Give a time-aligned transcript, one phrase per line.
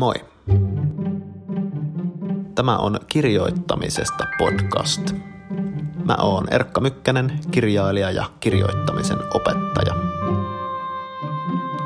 [0.00, 0.14] Moi!
[2.54, 5.12] Tämä on kirjoittamisesta podcast.
[6.04, 9.94] Mä oon Erkka Mykkänen, kirjailija ja kirjoittamisen opettaja.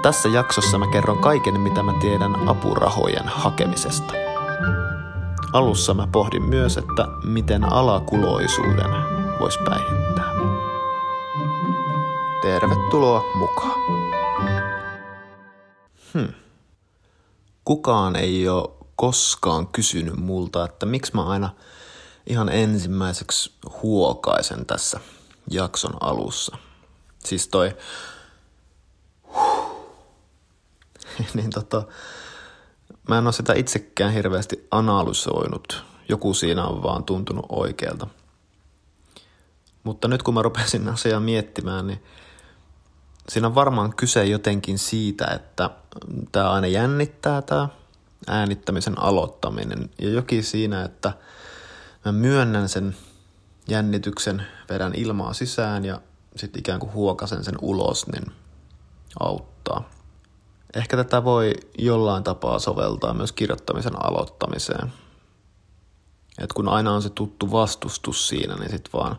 [0.02, 4.14] Tässä jaksossa mä kerron kaiken, mitä mä tiedän apurahojen hakemisesta.
[5.52, 8.90] Alussa mä pohdin myös, että miten alakuloisuuden
[9.40, 10.30] voisi päihittää.
[12.42, 14.03] Tervetuloa mukaan.
[17.64, 21.50] Kukaan ei ole koskaan kysynyt multa, että miksi mä aina
[22.26, 25.00] ihan ensimmäiseksi huokaisen tässä
[25.50, 26.56] jakson alussa.
[27.24, 27.76] Siis toi...
[31.34, 31.82] niin tota,
[33.08, 35.84] mä en ole sitä itsekään hirveästi analysoinut.
[36.08, 38.06] Joku siinä on vaan tuntunut oikealta.
[39.84, 42.02] Mutta nyt kun mä rupesin asiaa miettimään, niin
[43.28, 45.70] siinä on varmaan kyse jotenkin siitä, että
[46.32, 47.68] tämä aina jännittää tämä
[48.26, 49.90] äänittämisen aloittaminen.
[49.98, 51.12] Ja jokin siinä, että
[52.04, 52.96] mä myönnän sen
[53.68, 56.00] jännityksen, vedän ilmaa sisään ja
[56.36, 58.32] sitten ikään kuin huokasen sen ulos, niin
[59.20, 59.90] auttaa.
[60.74, 64.92] Ehkä tätä voi jollain tapaa soveltaa myös kirjoittamisen aloittamiseen.
[66.38, 69.16] Et kun aina on se tuttu vastustus siinä, niin sitten vaan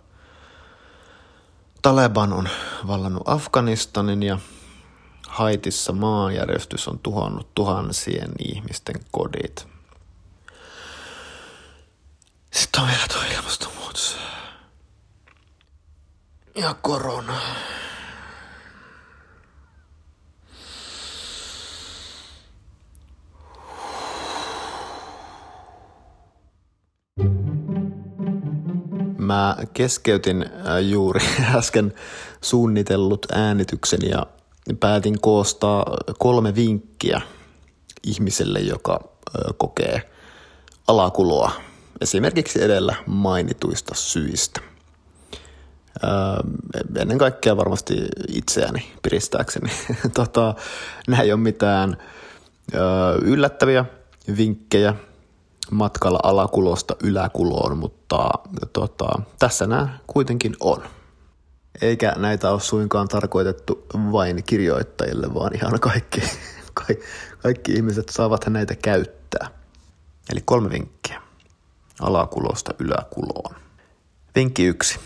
[1.81, 2.50] Taleban on
[2.88, 4.40] vallannut Afganistanin ja
[5.28, 9.68] Haitissa maanjärjestys on tuhannut tuhansien ihmisten kodit.
[12.53, 14.18] Sitten on vielä tuo ilmastonmuutos.
[16.56, 17.42] Ja korona.
[29.25, 31.19] Mä keskeytin äh, juuri
[31.56, 31.94] äsken
[32.41, 34.25] suunnitellut äänityksen ja
[34.80, 35.86] päätin koostaa
[36.19, 37.22] kolme vinkkiä
[38.03, 39.00] ihmiselle, joka
[39.58, 40.09] kokee
[40.88, 41.52] alakuloa
[42.02, 44.62] esimerkiksi edellä mainituista syistä.
[46.97, 47.96] Ennen kaikkea varmasti
[48.28, 49.72] itseäni piristääkseni.
[50.13, 50.56] tota,
[51.07, 51.97] nämä ei ole mitään
[53.22, 53.86] yllättäviä
[54.38, 54.94] vinkkejä
[55.71, 58.29] matkalla alakulosta yläkuloon, mutta
[58.73, 60.83] tota, tässä nämä kuitenkin on.
[61.81, 66.21] Eikä näitä ole suinkaan tarkoitettu vain kirjoittajille, vaan ihan kaikki,
[66.85, 67.05] kaikki,
[67.43, 69.47] kaikki ihmiset saavat näitä käyttää.
[70.31, 71.21] Eli kolme vinkkiä.
[72.01, 73.55] Alakulosta yläkuloon.
[74.35, 74.99] Vinkki yksi.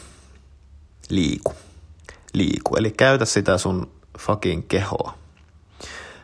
[1.09, 1.53] Liiku.
[2.33, 2.75] Liiku.
[2.75, 5.13] Eli käytä sitä sun fucking kehoa.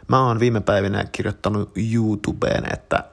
[0.08, 3.04] Mä oon viime päivinä kirjoittanut YouTubeen, että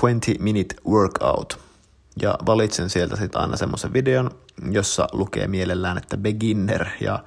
[0.00, 1.58] 20 minute workout.
[2.22, 4.30] Ja valitsen sieltä sitten aina semmoisen videon,
[4.70, 6.86] jossa lukee mielellään, että beginner.
[7.00, 7.24] Ja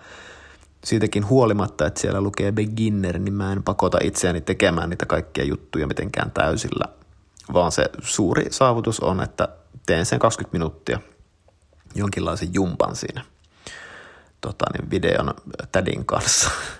[0.83, 5.87] siitäkin huolimatta, että siellä lukee beginner, niin mä en pakota itseäni tekemään niitä kaikkia juttuja
[5.87, 6.85] mitenkään täysillä.
[7.53, 9.47] Vaan se suuri saavutus on, että
[9.85, 10.99] teen sen 20 minuuttia
[11.95, 13.25] jonkinlaisen jumpan siinä
[14.41, 15.33] tota, niin videon
[15.71, 16.51] tädin kanssa.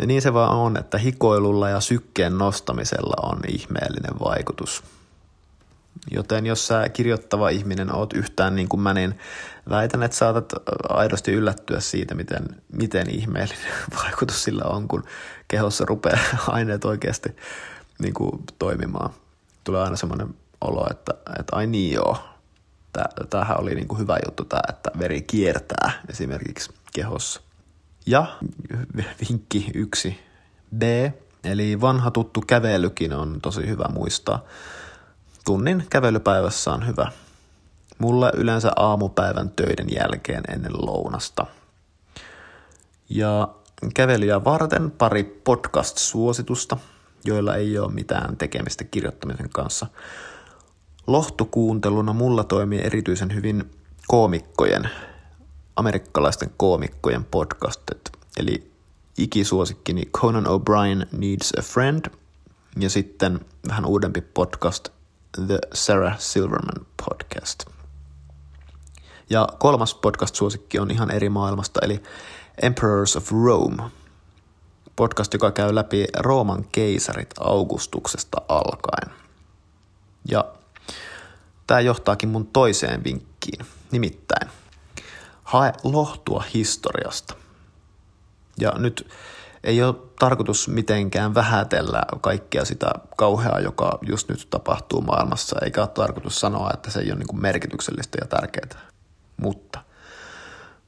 [0.00, 4.84] Ja niin se vaan on, että hikoilulla ja sykkeen nostamisella on ihmeellinen vaikutus.
[6.10, 9.18] Joten jos sä kirjoittava ihminen oot yhtään niin kuin mä, niin
[9.70, 10.52] väitän, että saatat
[10.88, 13.72] aidosti yllättyä siitä, miten, miten ihmeellinen
[14.02, 15.04] vaikutus sillä on, kun
[15.48, 16.18] kehossa rupeaa
[16.48, 17.36] aineet oikeasti
[17.98, 19.10] niin kuin toimimaan.
[19.64, 22.18] Tulee aina semmoinen olo, että, että ai niin joo,
[23.30, 27.45] tämähän oli niin kuin hyvä juttu tämä, että veri kiertää esimerkiksi kehossa.
[28.06, 28.26] Ja
[29.20, 30.20] vinkki yksi
[30.76, 30.82] B,
[31.44, 34.44] eli vanha tuttu kävelykin on tosi hyvä muistaa.
[35.44, 37.12] Tunnin kävelypäivässä on hyvä.
[37.98, 41.46] Mulle yleensä aamupäivän töiden jälkeen ennen lounasta.
[43.08, 43.48] Ja
[43.94, 46.76] kävelyä varten pari podcast-suositusta,
[47.24, 49.86] joilla ei ole mitään tekemistä kirjoittamisen kanssa.
[51.06, 53.70] Lohtukuunteluna mulla toimii erityisen hyvin
[54.08, 54.90] koomikkojen,
[55.76, 58.72] amerikkalaisten koomikkojen podcastit, eli
[59.18, 62.04] ikisuosikkini Conan O'Brien Needs a Friend
[62.80, 64.88] ja sitten vähän uudempi podcast
[65.46, 67.64] The Sarah Silverman Podcast.
[69.30, 72.02] Ja kolmas podcast-suosikki on ihan eri maailmasta, eli
[72.62, 73.82] Emperors of Rome.
[74.96, 79.16] Podcast, joka käy läpi Rooman keisarit Augustuksesta alkaen.
[80.28, 80.44] Ja
[81.66, 84.50] tämä johtaakin mun toiseen vinkkiin, nimittäin
[85.46, 87.34] hae lohtua historiasta.
[88.58, 89.10] Ja nyt
[89.64, 95.88] ei ole tarkoitus mitenkään vähätellä kaikkea sitä kauheaa, joka just nyt tapahtuu maailmassa, eikä ole
[95.88, 98.80] tarkoitus sanoa, että se ei ole niin merkityksellistä ja tärkeää.
[99.36, 99.80] Mutta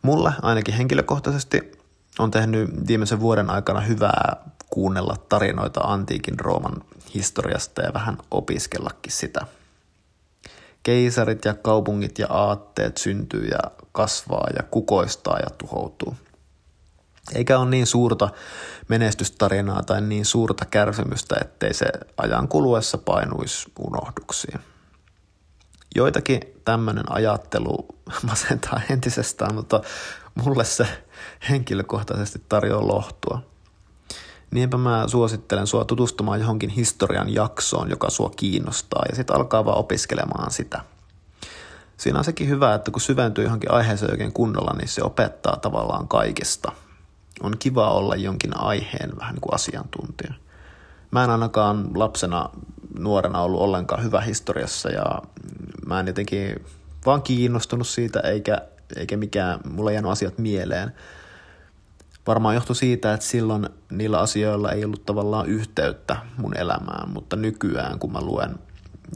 [0.02, 1.72] mulle ainakin henkilökohtaisesti
[2.18, 4.36] on tehnyt viimeisen vuoden aikana hyvää
[4.70, 6.84] kuunnella tarinoita antiikin Rooman
[7.14, 9.46] historiasta ja vähän opiskellakin sitä.
[10.88, 13.60] Keisarit ja kaupungit ja aatteet syntyy ja
[13.92, 16.14] kasvaa ja kukoistaa ja tuhoutuu–
[17.34, 18.28] eikä ole niin suurta
[18.88, 21.86] menestystarinaa tai niin suurta kärsimystä, ettei se
[22.16, 24.60] ajan kuluessa painuisi unohduksiin.
[25.94, 27.86] Joitakin tämmöinen ajattelu
[28.28, 29.80] masentaa entisestään, mutta
[30.34, 30.86] mulle se
[31.50, 33.42] henkilökohtaisesti tarjoaa lohtua.
[34.50, 39.78] Niinpä mä suosittelen sua tutustumaan johonkin historian jaksoon, joka sua kiinnostaa, ja sitten alkaa vaan
[39.78, 40.80] opiskelemaan sitä.
[41.96, 46.08] Siinä on sekin hyvä, että kun syventyy johonkin aiheeseen oikein kunnolla, niin se opettaa tavallaan
[46.08, 46.72] kaikesta–
[47.42, 50.34] on kiva olla jonkin aiheen vähän niin kuin asiantuntija.
[51.10, 52.50] Mä en ainakaan lapsena,
[52.98, 55.22] nuorena ollut ollenkaan hyvä historiassa ja
[55.86, 56.64] mä en jotenkin
[57.06, 58.62] vaan kiinnostunut siitä eikä,
[58.96, 60.92] eikä mikään, mulla jäänyt asiat mieleen.
[62.28, 67.98] Varmaan johtui siitä, että silloin niillä asioilla ei ollut tavallaan yhteyttä mun elämään, mutta nykyään
[67.98, 68.58] kun mä luen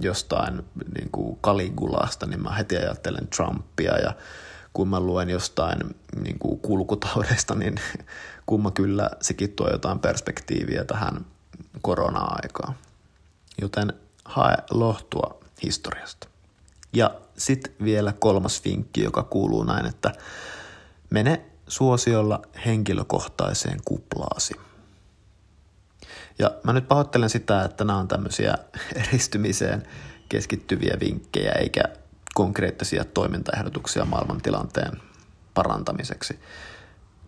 [0.00, 0.62] jostain
[0.94, 4.12] niin kuin Caligulasta, niin mä heti ajattelen Trumpia ja
[4.72, 5.78] kun mä luen jostain
[6.22, 7.74] niin kuin kulkutaudesta, niin
[8.46, 11.26] kumma kyllä sekin tuo jotain perspektiiviä tähän
[11.82, 12.74] korona-aikaan.
[13.60, 13.92] Joten
[14.24, 16.28] hae lohtua historiasta.
[16.92, 20.12] Ja sitten vielä kolmas vinkki, joka kuuluu näin, että
[21.10, 24.54] mene suosiolla henkilökohtaiseen kuplaasi.
[26.38, 28.54] Ja mä nyt pahoittelen sitä, että nämä on tämmöisiä
[29.08, 29.82] eristymiseen
[30.28, 31.82] keskittyviä vinkkejä, eikä
[32.34, 34.92] konkreettisia toimintaehdotuksia maailmantilanteen
[35.54, 36.40] parantamiseksi.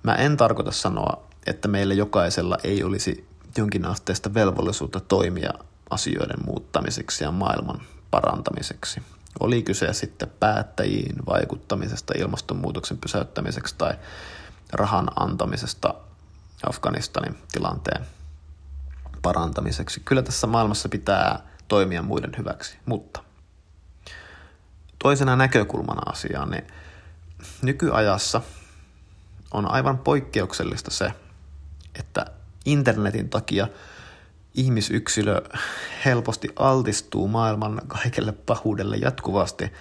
[0.03, 3.87] Mä en tarkoita sanoa, että meillä jokaisella ei olisi jonkin
[4.35, 5.51] velvollisuutta toimia
[5.91, 7.81] asioiden muuttamiseksi ja maailman
[8.11, 9.03] parantamiseksi.
[9.41, 13.95] Oli kyse sitten päättäjiin vaikuttamisesta, ilmastonmuutoksen pysäyttämiseksi tai
[14.77, 15.95] rahan antamisesta
[16.69, 18.07] Afganistanin tilanteen
[19.23, 20.01] parantamiseksi.
[20.05, 23.21] Kyllä tässä maailmassa pitää toimia muiden hyväksi, mutta
[24.99, 26.67] toisena näkökulmana asiaan, niin
[27.63, 28.41] nykyajassa
[29.53, 31.13] on aivan poikkeuksellista se,
[31.99, 32.27] että
[32.65, 33.69] internetin takia
[34.55, 35.43] ihmisyksilö
[36.05, 39.73] helposti altistuu maailman kaikelle pahuudelle jatkuvasti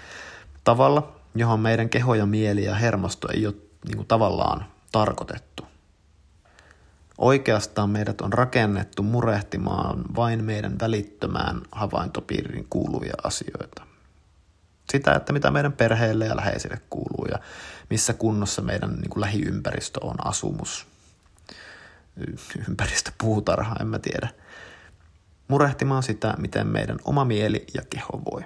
[0.64, 5.68] tavalla, johon meidän keho ja mieli ja hermosto ei ole niin kuin tavallaan tarkoitettu.
[7.18, 13.94] Oikeastaan meidät on rakennettu murehtimaan vain meidän välittömään havaintopiirin kuuluvia asioita
[14.94, 17.40] sitä, että mitä meidän perheelle ja läheisille kuuluu ja
[17.90, 20.88] missä kunnossa meidän niin kuin lähiympäristö on, asumus,
[22.70, 24.30] ympäristö, puutarha, en mä tiedä.
[25.48, 28.44] Murehtimaan sitä, miten meidän oma mieli ja keho voi.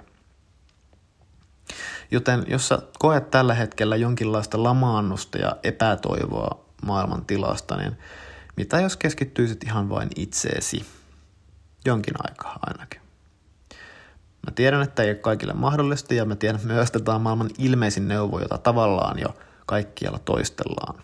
[2.10, 7.98] Joten jos sä koet tällä hetkellä jonkinlaista lamaannusta ja epätoivoa maailman tilasta, niin
[8.56, 10.86] mitä jos keskittyisit ihan vain itseesi?
[11.84, 13.00] Jonkin aikaa ainakin.
[14.46, 17.50] Mä tiedän, että ei ole kaikille mahdollista ja mä tiedän myös, että tämä on maailman
[17.58, 19.34] ilmeisin neuvo, jota tavallaan jo
[19.66, 21.02] kaikkialla toistellaan.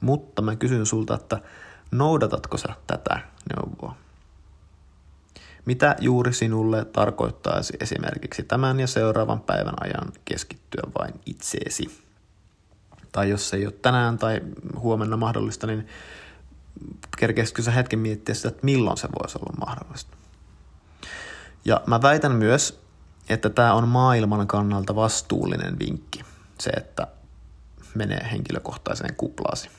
[0.00, 1.40] Mutta mä kysyn sulta, että
[1.90, 3.20] noudatatko sä tätä
[3.56, 3.96] neuvoa?
[5.64, 12.02] Mitä juuri sinulle tarkoittaisi esimerkiksi tämän ja seuraavan päivän ajan keskittyä vain itseesi?
[13.12, 14.40] Tai jos se ei ole tänään tai
[14.76, 15.86] huomenna mahdollista, niin
[17.18, 20.16] kerkeisikö sä hetken miettiä sitä, että milloin se voisi olla mahdollista?
[21.64, 22.80] Ja mä väitän myös,
[23.28, 26.24] että tämä on maailman kannalta vastuullinen vinkki,
[26.58, 27.06] se, että
[27.94, 29.70] menee henkilökohtaiseen kuplaasi.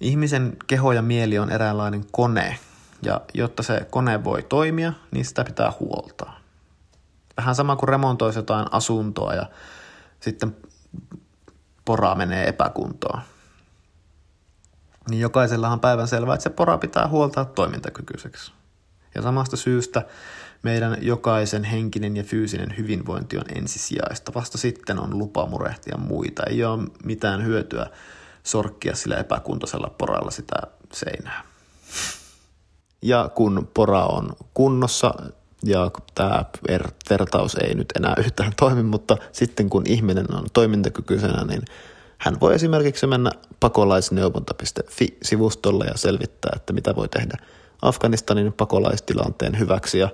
[0.00, 2.58] Ihmisen keho ja mieli on eräänlainen kone,
[3.02, 6.40] ja jotta se kone voi toimia, niin sitä pitää huoltaa.
[7.36, 9.46] Vähän sama kuin remontoisi jotain asuntoa ja
[10.20, 10.56] sitten
[11.84, 13.20] pora menee epäkuntoon.
[15.10, 18.52] Niin jokaisellahan on päivän selvää, että se pora pitää huoltaa toimintakykyiseksi.
[19.14, 20.02] Ja samasta syystä
[20.62, 24.34] meidän jokaisen henkinen ja fyysinen hyvinvointi on ensisijaista.
[24.34, 26.42] Vasta sitten on lupa murehtia muita.
[26.42, 27.86] Ei ole mitään hyötyä
[28.42, 30.56] sorkkia sillä epäkuntoisella poralla sitä
[30.92, 31.42] seinää.
[33.06, 35.14] Ja kun pora on kunnossa,
[35.62, 36.44] ja tämä
[37.10, 41.62] vertaus ei nyt enää yhtään toimi, mutta sitten kun ihminen on toimintakykyisenä, niin
[42.18, 47.36] hän voi esimerkiksi mennä pakolaisneuvonta.fi-sivustolle ja selvittää, että mitä voi tehdä
[47.82, 49.98] Afganistanin pakolaistilanteen hyväksi.
[49.98, 50.08] Ja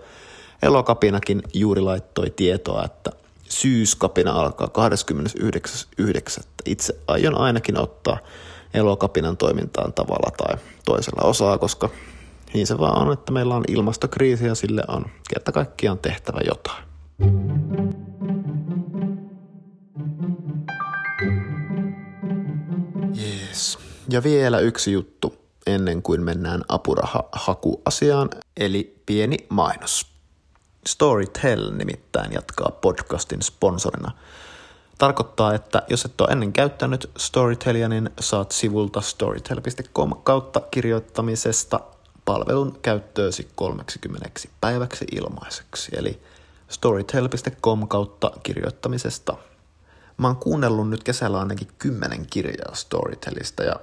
[0.63, 3.11] Elokapinakin juuri laittoi tietoa, että
[3.49, 4.73] syyskapina alkaa 29.9.
[6.67, 8.19] Itse aion ainakin ottaa
[8.75, 11.91] elokapinan toimintaan tavalla tai toisella osaa, koska
[12.55, 16.85] niin se vaan on, että meillä on ilmastokriisi ja sille on kerta kaikkiaan tehtävä jotain.
[23.19, 23.79] Yes.
[24.09, 25.35] Ja vielä yksi juttu
[25.67, 30.13] ennen kuin mennään apuraha-hakuasiaan, eli pieni mainos.
[30.87, 34.11] Storytel nimittäin jatkaa podcastin sponsorina.
[34.99, 41.81] Tarkoittaa, että jos et ole ennen käyttänyt Storytelia, niin saat sivulta storytel.com kautta kirjoittamisesta
[42.25, 46.23] palvelun käyttöösi 30 päiväksi ilmaiseksi, eli
[46.69, 49.37] storytel.com kautta kirjoittamisesta.
[50.17, 53.77] Mä oon kuunnellut nyt kesällä ainakin kymmenen kirjaa Storytelista ja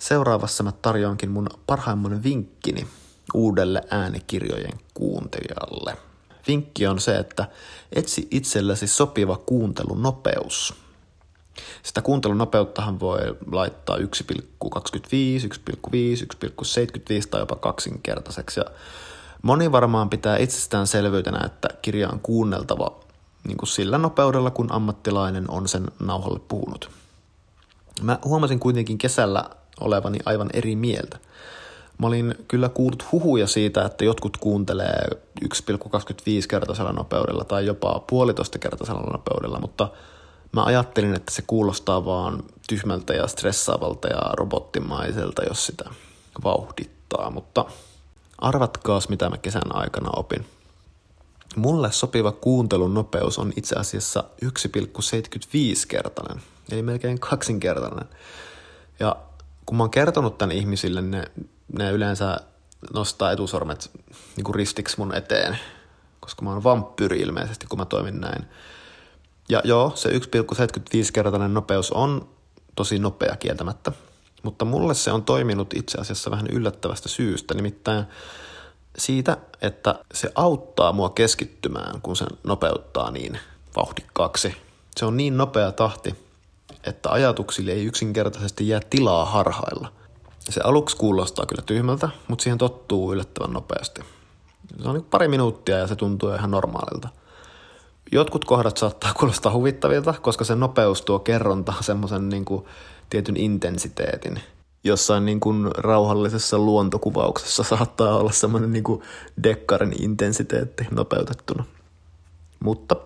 [0.00, 2.86] seuraavassa mä tarjoankin mun parhaimman vinkkini
[3.34, 5.96] uudelle äänikirjojen kuuntelijalle–
[6.46, 7.48] Vinkki on se, että
[7.92, 10.74] etsi itsellesi sopiva kuuntelun nopeus.
[11.82, 13.20] Sitä kuuntelunopeuttahan voi
[13.52, 14.10] laittaa 1,25, 1,5,
[16.46, 18.60] 1,75 tai jopa kaksinkertaiseksi.
[18.60, 18.66] Ja
[19.42, 23.00] moni varmaan pitää itsestäänselvyytenä, että kirja on kuunneltava
[23.44, 26.90] niin kuin sillä nopeudella, kun ammattilainen on sen nauhalle puhunut.
[28.02, 31.18] Mä huomasin kuitenkin kesällä olevani aivan eri mieltä.
[31.98, 35.06] Mä olin kyllä kuullut huhuja siitä, että jotkut kuuntelee
[35.44, 35.48] 1,25
[36.48, 39.88] kertaisella nopeudella tai jopa puolitoista kertaisella nopeudella, mutta
[40.52, 45.84] mä ajattelin, että se kuulostaa vaan tyhmältä ja stressaavalta ja robottimaiselta, jos sitä
[46.44, 47.64] vauhdittaa, mutta
[48.38, 50.46] arvatkaas mitä mä kesän aikana opin.
[51.56, 54.50] Mulle sopiva kuuntelun nopeus on itse asiassa 1,75
[55.88, 58.08] kertainen, eli melkein kaksinkertainen.
[59.00, 59.16] Ja
[59.66, 61.24] kun mä oon kertonut tämän ihmisille, ne
[61.72, 62.40] ne yleensä
[62.94, 63.90] nostaa etusormet
[64.36, 65.58] niin kuin ristiksi mun eteen,
[66.20, 68.44] koska mä oon vampyyri ilmeisesti, kun mä toimin näin.
[69.48, 72.28] Ja joo, se 1,75-kertainen nopeus on
[72.76, 73.92] tosi nopea kieltämättä,
[74.42, 78.04] mutta mulle se on toiminut itse asiassa vähän yllättävästä syystä, nimittäin
[78.98, 83.38] siitä, että se auttaa mua keskittymään, kun se nopeuttaa niin
[83.76, 84.56] vauhdikkaaksi.
[84.96, 86.14] Se on niin nopea tahti,
[86.84, 89.92] että ajatuksille ei yksinkertaisesti jää tilaa harhailla–
[90.50, 94.02] se aluksi kuulostaa kyllä tyhmältä, mutta siihen tottuu yllättävän nopeasti.
[94.82, 97.08] Se on niin pari minuuttia ja se tuntuu ihan normaalilta.
[98.12, 102.44] Jotkut kohdat saattaa kuulostaa huvittavilta, koska se nopeus tuo kerronta semmoisen niin
[103.10, 104.40] tietyn intensiteetin.
[104.84, 109.02] Jossain niin kuin rauhallisessa luontokuvauksessa saattaa olla semmoinen niin kuin
[109.42, 111.64] dekkarin intensiteetti nopeutettuna.
[112.60, 112.96] Mutta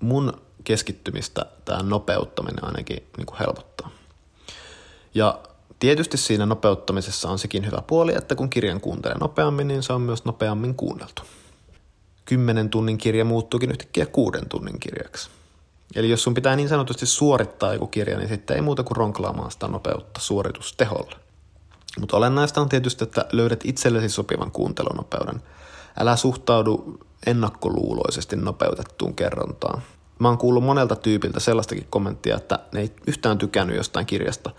[0.00, 0.32] mun
[0.64, 3.90] keskittymistä tämä nopeuttaminen ainakin niin kuin helpottaa.
[5.14, 5.38] Ja
[5.78, 10.00] Tietysti siinä nopeuttamisessa on sekin hyvä puoli, että kun kirjan kuuntelee nopeammin, niin se on
[10.00, 11.22] myös nopeammin kuunneltu.
[12.26, 15.30] Kymmenen tunnin kirja muuttuukin yhtäkkiä kuuden tunnin kirjaksi.
[15.94, 19.50] Eli jos sun pitää niin sanotusti suorittaa joku kirja, niin sitten ei muuta kuin ronklaamaan
[19.50, 21.16] sitä nopeutta suoritusteholla.
[22.00, 25.42] Mutta olennaista on tietysti, että löydät itsellesi sopivan kuuntelunopeuden.
[25.98, 29.82] Älä suhtaudu ennakkoluuloisesti nopeutettuun kerrontaan.
[30.18, 34.50] Mä oon kuullut monelta tyypiltä sellaistakin kommenttia, että ne ei yhtään tykännyt jostain kirjasta,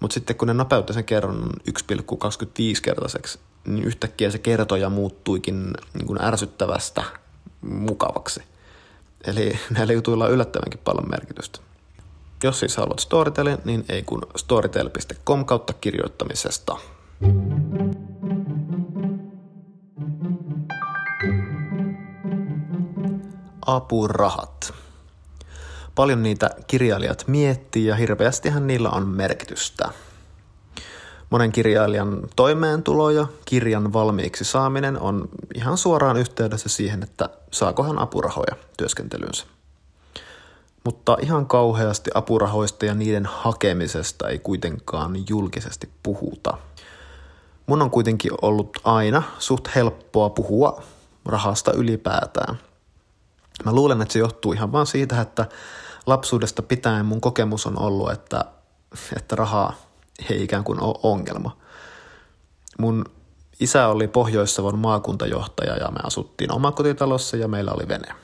[0.00, 6.24] mutta sitten kun ne napeutti sen kerron 1,25-kertaiseksi, niin yhtäkkiä se kertoja muuttuikin niin kuin
[6.24, 7.02] ärsyttävästä
[7.60, 8.42] mukavaksi.
[9.26, 11.58] Eli näillä jutuilla on yllättävänkin paljon merkitystä.
[12.42, 16.76] Jos siis haluat Storytelin, niin ei kun storytel.com kautta kirjoittamisesta.
[23.66, 24.74] Apurahat.
[25.94, 29.88] Paljon niitä kirjailijat miettii ja hirveästihän niillä on merkitystä.
[31.34, 37.98] Monen kirjailijan toimeentulo ja kirjan valmiiksi saaminen on ihan suoraan yhteydessä siihen, että saako hän
[37.98, 39.46] apurahoja työskentelynsä.
[40.84, 46.58] Mutta ihan kauheasti apurahoista ja niiden hakemisesta ei kuitenkaan julkisesti puhuta.
[47.66, 50.82] Mun on kuitenkin ollut aina suht helppoa puhua
[51.26, 52.58] rahasta ylipäätään.
[53.64, 55.46] Mä luulen, että se johtuu ihan vaan siitä, että
[56.06, 58.44] lapsuudesta pitäen mun kokemus on ollut, että,
[59.16, 59.74] että rahaa
[60.30, 61.56] ei ikään kuin ole ongelma.
[62.78, 63.04] Mun
[63.60, 68.14] isä oli Pohjois-Savon maakuntajohtaja ja me asuttiin omakotitalossa ja meillä oli vene.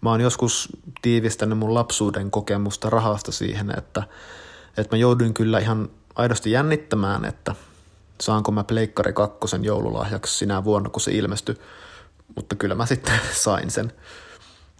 [0.00, 0.68] Mä oon joskus
[1.02, 4.02] tiivistänyt mun lapsuuden kokemusta rahasta siihen, että,
[4.76, 7.54] että mä jouduin kyllä ihan aidosti jännittämään, että
[8.20, 11.58] saanko mä Pleikkari kakkosen joululahjaksi sinä vuonna, kun se ilmestyi,
[12.36, 13.92] mutta kyllä mä sitten sain sen.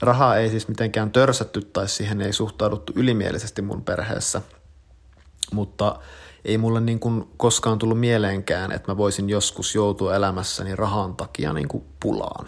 [0.00, 4.42] Rahaa ei siis mitenkään törsätty tai siihen ei suhtauduttu ylimielisesti mun perheessä,
[5.52, 5.96] mutta
[6.44, 11.52] ei mulle niin kuin koskaan tullut mieleenkään, että mä voisin joskus joutua elämässäni rahan takia
[11.52, 12.46] niin kuin pulaan.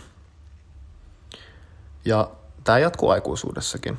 [2.05, 2.31] Ja
[2.65, 3.99] tämä jatkuu aikuisuudessakin.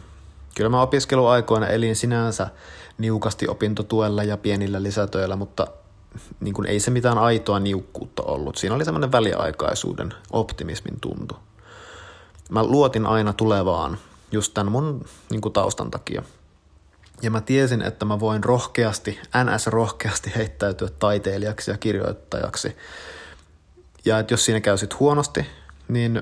[0.56, 2.48] Kyllä mä opiskeluaikoina elin sinänsä
[2.98, 5.68] niukasti opintotuella ja pienillä lisätöillä, mutta
[6.39, 8.58] niin kuin ei se mitään aitoa niukkuutta ollut.
[8.58, 11.36] Siinä oli semmoinen väliaikaisuuden optimismin tuntu.
[12.50, 13.98] Mä luotin aina tulevaan
[14.32, 16.24] just tämän mun niin kuin taustan takia.
[17.22, 22.78] Ja mä tiesin, että mä voin rohkeasti, ns-rohkeasti heittäytyä taiteilijaksi ja kirjoittajaksi.
[24.06, 25.46] Ja että jos siinä käy sitten huonosti,
[25.88, 26.22] niin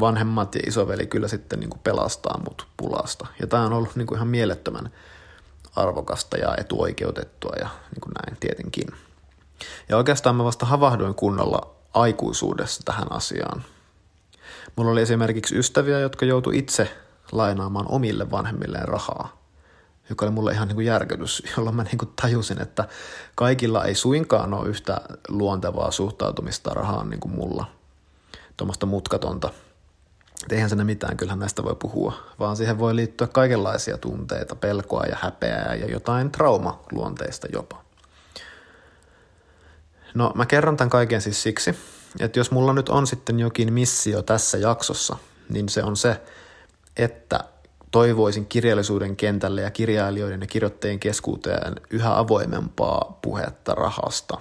[0.00, 3.26] vanhemmat ja isoveli kyllä sitten niin kuin pelastaa mut pulasta.
[3.40, 4.90] Ja tämä on ollut niin kuin ihan mielettömän
[5.76, 8.88] arvokasta ja etuoikeutettua ja niin kuin näin tietenkin.
[9.88, 13.64] Ja oikeastaan mä vasta havahduin kunnolla aikuisuudessa tähän asiaan.
[14.76, 16.96] Mulla oli esimerkiksi ystäviä, jotka joutu itse
[17.32, 19.41] lainaamaan omille vanhemmilleen rahaa,
[20.08, 22.88] joka oli mulle ihan niin kuin järkytys, jolloin mä niin kuin tajusin, että
[23.34, 27.66] kaikilla ei suinkaan ole yhtä luontevaa suhtautumista rahaan niin kuin mulla.
[28.56, 29.50] Tuommoista mutkatonta.
[30.44, 35.06] Et eihän siinä mitään, kyllähän näistä voi puhua, vaan siihen voi liittyä kaikenlaisia tunteita, pelkoa
[35.06, 37.82] ja häpeää ja jotain traumaluonteista jopa.
[40.14, 41.78] No mä kerron tämän kaiken siis siksi,
[42.20, 45.16] että jos mulla nyt on sitten jokin missio tässä jaksossa,
[45.48, 46.20] niin se on se,
[46.96, 47.44] että
[47.92, 54.38] toivoisin kirjallisuuden kentälle ja kirjailijoiden ja kirjoittajien keskuuteen yhä avoimempaa puhetta rahasta.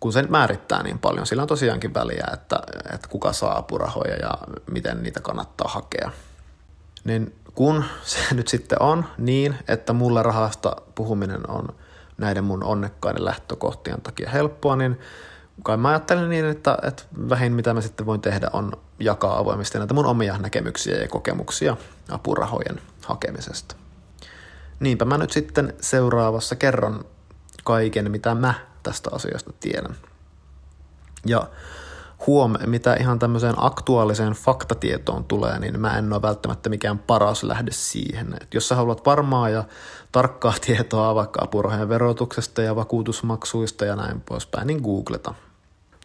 [0.00, 2.56] Kun se määrittää niin paljon, sillä on tosiaankin väliä, että,
[2.94, 4.38] että kuka saa apurahoja ja
[4.70, 6.10] miten niitä kannattaa hakea.
[7.04, 11.68] Niin kun se nyt sitten on niin, että mulle rahasta puhuminen on–
[12.22, 14.98] näiden mun onnekkaiden lähtökohtien takia helppoa, niin
[15.62, 19.78] kai mä ajattelen niin, että, että vähin mitä mä sitten voin tehdä on jakaa avoimesti
[19.78, 21.76] näitä mun omia näkemyksiä ja kokemuksia
[22.10, 23.76] apurahojen hakemisesta.
[24.80, 27.04] Niinpä mä nyt sitten seuraavassa kerron
[27.64, 29.96] kaiken, mitä mä tästä asiasta tiedän.
[31.26, 31.48] Ja
[32.26, 37.70] huom, mitä ihan tämmöiseen aktuaaliseen faktatietoon tulee, niin mä en ole välttämättä mikään paras lähde
[37.70, 38.36] siihen.
[38.40, 39.64] Et jos sä haluat varmaa ja
[40.12, 45.34] tarkkaa tietoa vaikka apurahojen verotuksesta ja vakuutusmaksuista ja näin poispäin, niin googleta.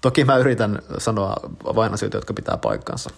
[0.01, 3.09] Toki mä yritän sanoa vain asioita, jotka pitää paikkansa.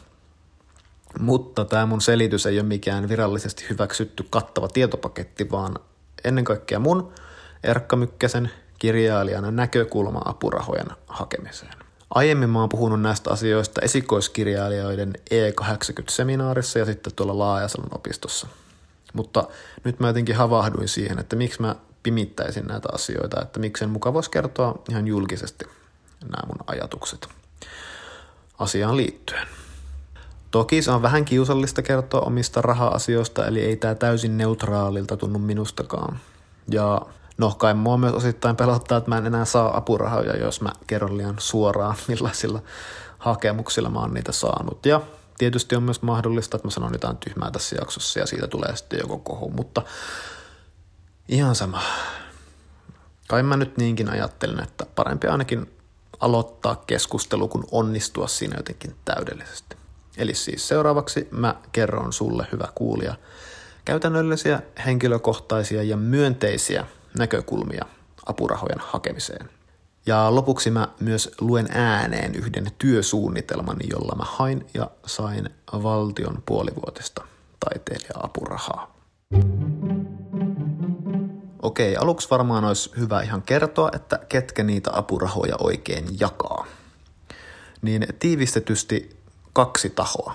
[1.19, 5.75] Mutta tämä mun selitys ei ole mikään virallisesti hyväksytty kattava tietopaketti, vaan
[6.23, 7.13] ennen kaikkea mun
[7.63, 11.73] Erkka Mykkäsen kirjailijan näkökulma apurahojen hakemiseen.
[12.09, 18.47] Aiemmin mä oon puhunut näistä asioista esikoiskirjailijoiden E80-seminaarissa ja sitten tuolla Laajasalon opistossa.
[19.13, 19.47] Mutta
[19.83, 24.31] nyt mä jotenkin havahduin siihen, että miksi mä pimittäisin näitä asioita, että miksen mukaan voisi
[24.31, 25.65] kertoa ihan julkisesti
[26.21, 27.27] nämä mun ajatukset
[28.59, 29.47] asiaan liittyen.
[30.51, 36.19] Toki se on vähän kiusallista kertoa omista raha-asioista, eli ei tämä täysin neutraalilta tunnu minustakaan.
[36.71, 37.01] Ja
[37.39, 41.17] No kai mua myös osittain pelottaa, että mä en enää saa apurahoja, jos mä kerron
[41.17, 42.61] liian suoraan, millaisilla
[43.17, 44.85] hakemuksilla mä oon niitä saanut.
[44.85, 45.01] Ja
[45.37, 48.99] tietysti on myös mahdollista, että mä sanon jotain tyhmää tässä jaksossa ja siitä tulee sitten
[48.99, 49.81] joko kohu, mutta
[51.27, 51.81] ihan sama.
[53.27, 55.78] Kai mä nyt niinkin ajattelen, että parempi ainakin
[56.19, 59.75] aloittaa keskustelu kuin onnistua siinä jotenkin täydellisesti.
[60.17, 63.15] Eli siis seuraavaksi mä kerron sulle, hyvä kuulija,
[63.85, 66.85] käytännöllisiä, henkilökohtaisia ja myönteisiä
[67.17, 67.85] näkökulmia
[68.25, 69.49] apurahojen hakemiseen.
[70.05, 77.23] Ja lopuksi mä myös luen ääneen yhden työsuunnitelmani, jolla mä hain ja sain valtion puolivuotista
[77.59, 78.95] taiteilija-apurahaa.
[81.61, 86.65] Okei, aluksi varmaan olisi hyvä ihan kertoa, että ketkä niitä apurahoja oikein jakaa.
[87.81, 89.17] Niin tiivistetysti
[89.53, 90.33] kaksi tahoa.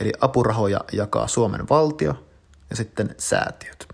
[0.00, 2.24] Eli apurahoja jakaa Suomen valtio
[2.70, 3.88] ja sitten säätiöt.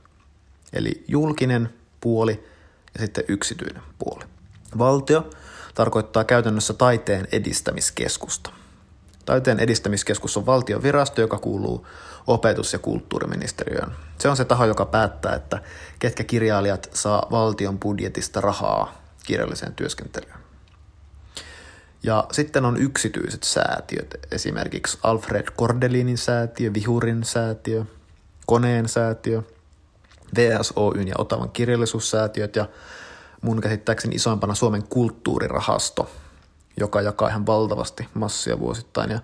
[0.72, 2.44] Eli julkinen puoli
[2.94, 4.24] ja sitten yksityinen puoli.
[4.78, 5.30] Valtio
[5.74, 8.50] tarkoittaa käytännössä taiteen edistämiskeskusta.
[9.24, 11.86] Taiteen edistämiskeskus on valtion virasto, joka kuuluu
[12.26, 14.07] opetus- ja kulttuuriministeriöön.
[14.20, 15.62] Se on se taho, joka päättää, että
[15.98, 20.38] ketkä kirjailijat saa valtion budjetista rahaa kirjalliseen työskentelyyn.
[22.02, 27.84] Ja sitten on yksityiset säätiöt, esimerkiksi Alfred Kordelinin säätiö, Vihurin säätiö,
[28.46, 29.42] Koneen säätiö,
[30.36, 32.68] VSOYn ja Otavan kirjallisuussäätiöt ja
[33.42, 36.10] mun käsittääkseni isoimpana Suomen kulttuurirahasto,
[36.76, 39.10] joka jakaa ihan valtavasti massia vuosittain.
[39.10, 39.20] Ja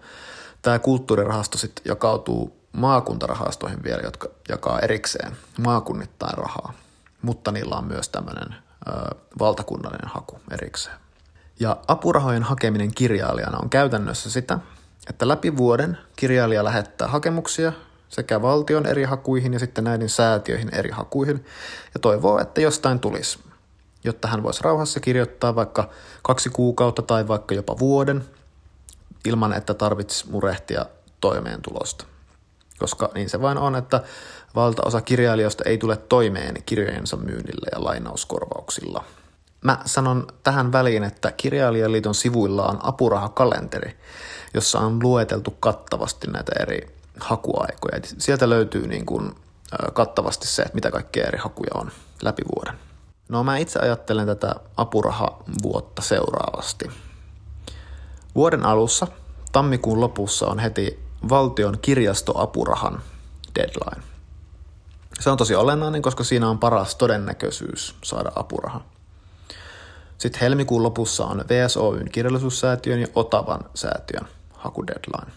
[0.63, 6.73] tämä kulttuurirahasto sitten jakautuu maakuntarahastoihin vielä, jotka jakaa erikseen maakunnittain rahaa,
[7.23, 8.55] mutta niillä on myös tämmöinen
[9.39, 10.97] valtakunnallinen haku erikseen.
[11.61, 14.59] Ja apurahojen hakeminen kirjailijana on käytännössä sitä,
[15.09, 17.73] että läpi vuoden kirjailija lähettää hakemuksia
[18.09, 21.45] sekä valtion eri hakuihin ja sitten näiden säätiöihin eri hakuihin
[21.95, 23.39] ja toivoo, että jostain tulisi,
[24.05, 25.91] jotta hän voisi rauhassa kirjoittaa vaikka
[26.23, 28.25] kaksi kuukautta tai vaikka jopa vuoden
[29.25, 30.87] ilman, että tarvitsisi murehtia
[31.21, 32.05] toimeentulosta.
[32.79, 34.03] Koska niin se vain on, että
[34.55, 39.05] valtaosa kirjailijoista ei tule toimeen kirjojensa myynnillä ja lainauskorvauksilla–
[39.65, 43.97] Mä sanon tähän väliin, että Kirjailijaliiton sivuilla on apurahakalenteri,
[44.55, 48.01] jossa on lueteltu kattavasti näitä eri hakuaikoja.
[48.19, 49.35] Sieltä löytyy niin kuin
[49.93, 51.91] kattavasti se, että mitä kaikkea eri hakuja on
[52.23, 52.81] läpi vuoden.
[53.29, 56.91] No mä itse ajattelen tätä apurahavuotta seuraavasti.
[58.35, 59.07] Vuoden alussa,
[59.53, 63.03] tammikuun lopussa on heti valtion kirjastoapurahan
[63.55, 64.03] deadline.
[65.21, 68.81] Se on tosi olennainen, koska siinä on paras todennäköisyys saada apuraha.
[70.19, 75.33] Sitten helmikuun lopussa on VSOYn kirjallisuussäätiön ja Otavan säätiön hakudeadline.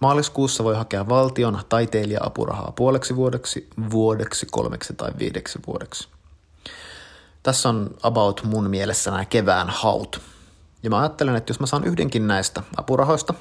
[0.00, 6.08] Maaliskuussa voi hakea valtion taiteilija-apurahaa puoleksi vuodeksi, vuodeksi, kolmeksi tai viideksi vuodeksi.
[7.42, 10.20] Tässä on about mun mielessä nämä kevään haut.
[10.82, 13.34] Ja mä ajattelen, että jos mä saan yhdenkin näistä apurahoista,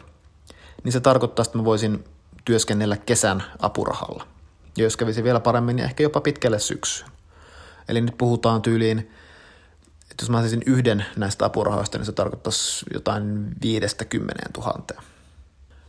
[0.85, 2.05] niin se tarkoittaa, että mä voisin
[2.45, 4.27] työskennellä kesän apurahalla.
[4.77, 7.11] Ja jos kävisi vielä paremmin, niin ehkä jopa pitkälle syksyyn.
[7.89, 9.11] Eli nyt puhutaan tyyliin
[10.15, 15.01] että jos mä saisin yhden näistä apurahoista, niin se tarkoittaisi jotain viidestä kymmeneen tuhanteen.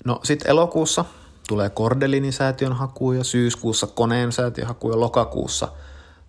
[0.05, 1.05] No sitten elokuussa
[1.49, 5.69] tulee Kordelinin säätiön hakuja, syyskuussa Koneen säätiön hakuja, lokakuussa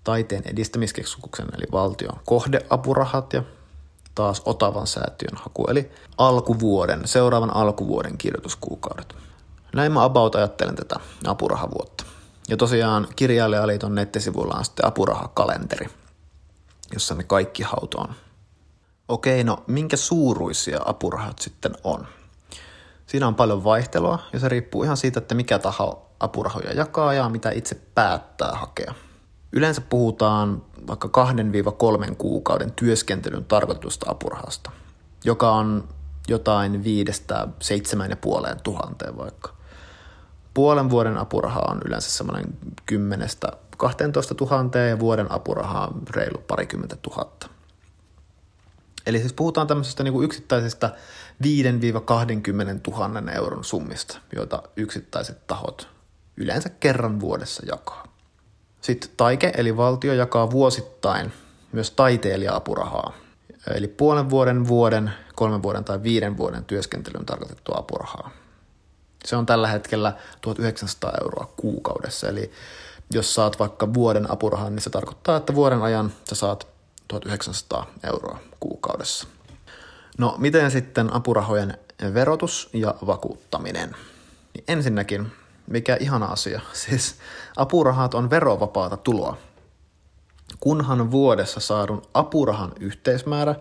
[0.04, 3.44] taiteen edistämiskeskuksen eli valtion kohdeapurahat ja
[4.18, 9.16] taas Otavan säätiön haku, eli alkuvuoden, seuraavan alkuvuoden kirjoituskuukaudet.
[9.76, 12.04] Näin mä about ajattelen tätä apurahavuotta.
[12.50, 15.90] Ja tosiaan Kirjailijaliiton nettisivuilla on sitten apurahakalenteri–
[16.94, 18.16] jossa ne kaikki haut on.
[19.08, 22.08] Okei, no minkä suuruisia apurahat sitten on?
[23.06, 27.30] Siinä on paljon vaihtelua ja se riippuu ihan siitä, että mikä taho apurahoja jakaa ja
[27.30, 28.94] mitä itse päättää hakea.
[29.52, 31.10] Yleensä puhutaan vaikka
[32.10, 34.72] 2-3 kuukauden työskentelyn tarkoitusta apurahasta,
[35.24, 35.88] joka on
[36.28, 39.58] jotain viidestä seitsemän ja puoleen tuhanteen vaikka.
[40.54, 42.46] Puolen vuoden apuraha on yleensä semmoinen
[42.86, 47.50] kymmenestä 12 000 ja vuoden apurahaa reilu parikymmentä tuhatta.
[49.06, 50.96] Eli siis puhutaan tämmöisestä niin kuin yksittäisestä
[51.44, 51.48] 5-20
[52.92, 55.90] 000 euron summista, joita yksittäiset tahot
[56.38, 58.07] yleensä kerran vuodessa jakaa.
[58.88, 61.34] Sitten taike eli valtio jakaa vuosittain
[61.71, 63.13] myös taiteilija-apurahaa,
[63.73, 68.32] eli puolen vuoden, vuoden, kolmen vuoden tai viiden vuoden työskentelyyn tarkoitettua apurahaa.
[69.26, 72.52] Se on tällä hetkellä 1900 euroa kuukaudessa, eli
[73.13, 76.67] jos saat vaikka vuoden apurahan, niin se tarkoittaa, että vuoden ajan sä saat
[77.08, 79.28] 1900 euroa kuukaudessa.
[80.17, 81.78] No miten sitten apurahojen
[82.13, 83.95] verotus ja vakuuttaminen?
[84.54, 85.32] Niin ensinnäkin,
[85.68, 87.16] mikä ihana asia, siis
[87.56, 89.38] apurahat on verovapaata tuloa.
[90.60, 93.56] Kunhan vuodessa saadun apurahan yhteismäärä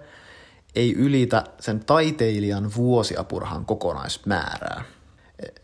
[0.74, 4.84] ei ylitä sen taiteilijan vuosiapurahan kokonaismäärää–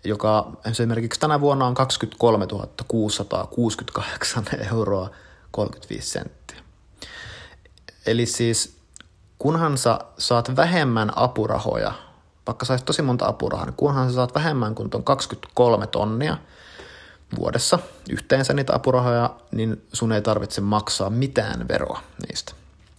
[0.05, 2.47] joka esimerkiksi tänä vuonna on 23
[2.89, 5.11] 668 euroa
[5.51, 6.59] 35 senttiä.
[8.07, 8.77] Eli siis
[9.39, 11.93] kunhan sä saat vähemmän apurahoja,
[12.47, 16.37] vaikka saisit tosi monta apurahaa, niin kunhan sä saat vähemmän kuin tuon 23 tonnia
[17.39, 17.79] vuodessa
[18.11, 22.53] yhteensä niitä apurahoja, niin sun ei tarvitse maksaa mitään veroa niistä.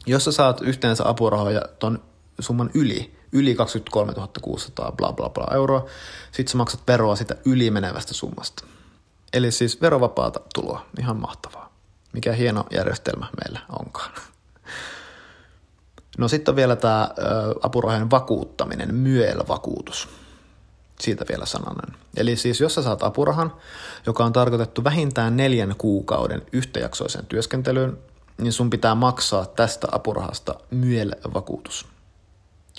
[0.06, 2.00] Jos sä saat yhteensä apurahoja ton
[2.40, 5.86] summan yli, yli 23 600 bla bla bla euroa,
[6.32, 8.64] sitten sä maksat veroa sitä yli menevästä summasta.
[9.34, 11.74] Eli siis verovapaata tuloa, ihan mahtavaa.
[12.14, 14.12] Mikä hieno järjestelmä meillä onkaan.
[16.18, 17.10] No sitten on vielä tämä
[17.62, 20.10] apurahojen vakuuttaminen, MYEL-vakuutus.
[21.04, 21.96] siitä vielä sananen.
[22.18, 23.54] Eli siis jos sä saat apurahan,
[24.06, 27.98] joka on tarkoitettu vähintään neljän kuukauden yhtäjaksoiseen työskentelyyn,
[28.38, 31.86] niin sun pitää maksaa tästä apurahasta MYEL-vakuutus.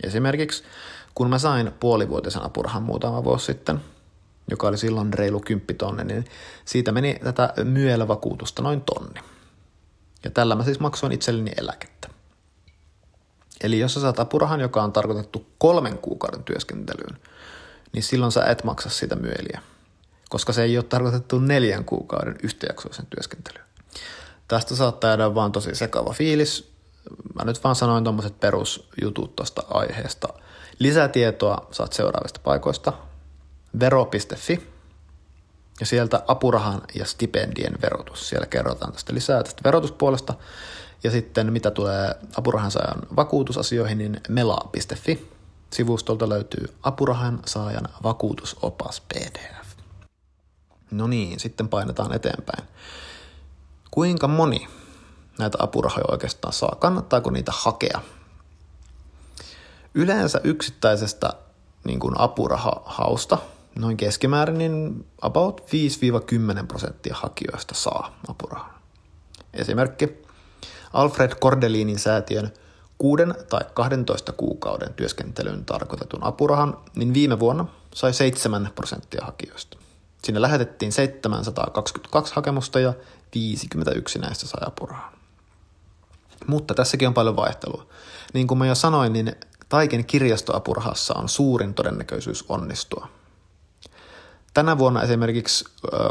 [0.03, 0.65] Esimerkiksi
[1.15, 3.81] kun mä sain puolivuotisen apurahan muutama vuosi sitten,
[4.51, 6.25] joka oli silloin reilu kymppitonne, niin
[6.65, 9.21] siitä meni tätä MYEL-vakuutusta noin tonni.
[10.25, 12.09] Ja tällä mä siis maksoin itselleni eläkettä.
[13.65, 17.19] Eli jos sä saat apurahan, joka on tarkoitettu kolmen kuukauden työskentelyyn,
[17.93, 19.61] niin silloin sä et maksa sitä myöliä,
[20.29, 23.65] koska se ei ole tarkoitettu neljän kuukauden yhtäjaksoisen työskentelyyn.
[24.49, 26.73] Tästä saattaa jäädä vaan tosi sekava fiilis.
[27.35, 30.29] Mä nyt vaan sanoin tuommoiset perusjutut tuosta aiheesta.
[30.79, 32.93] Lisätietoa saat seuraavista paikoista.
[33.81, 34.75] Vero.fi
[35.81, 38.29] ja sieltä apurahan ja stipendien verotus.
[38.29, 40.35] Siellä kerrotaan tästä lisää tästä verotuspuolesta.
[41.05, 45.31] Ja sitten mitä tulee apurahan saajan vakuutusasioihin, niin mela.fi
[45.73, 49.79] sivustolta löytyy apurahan saajan vakuutusopas PDF.
[50.91, 52.65] No niin, sitten painetaan eteenpäin.
[53.91, 54.69] Kuinka moni
[55.39, 56.77] näitä apurahoja oikeastaan saa?
[56.79, 58.01] Kannattaako niitä hakea?
[59.95, 61.33] Yleensä yksittäisestä
[61.85, 63.39] niin kuin apurahahausta
[63.79, 65.61] noin keskimäärin niin about
[66.63, 68.75] 5-10 prosenttia hakijoista saa apurahan.
[69.55, 70.24] Esimerkki
[70.95, 72.53] Alfred Kordelinin säätiön
[72.99, 79.79] 6 tai 12 kuukauden työskentelyyn tarkoitetun apurahan, niin viime vuonna sai 7 prosenttia hakijoista.
[80.25, 82.95] Sinne lähetettiin 722 hakemusta ja
[83.35, 85.13] 51 näistä sai apurahan.
[86.47, 87.87] Mutta tässäkin on paljon vaihtelua.
[88.35, 89.37] Niin kuin mä jo sanoin, niin
[89.69, 93.09] Taiken kirjastoapurahassa on suurin todennäköisyys onnistua.
[94.55, 95.65] Tänä vuonna esimerkiksi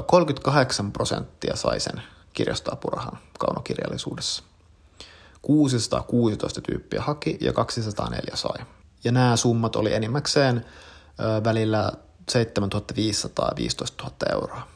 [0.07, 2.01] 38 prosenttia sai sen
[2.33, 4.43] kirjastoapurahan kaunokirjallisuudessa.
[5.43, 8.65] 616 tyyppiä haki ja 204 sai.
[9.03, 10.65] Ja nämä summat oli enimmäkseen
[11.43, 11.91] välillä
[12.29, 14.67] 7500 ja 15 000 euroa.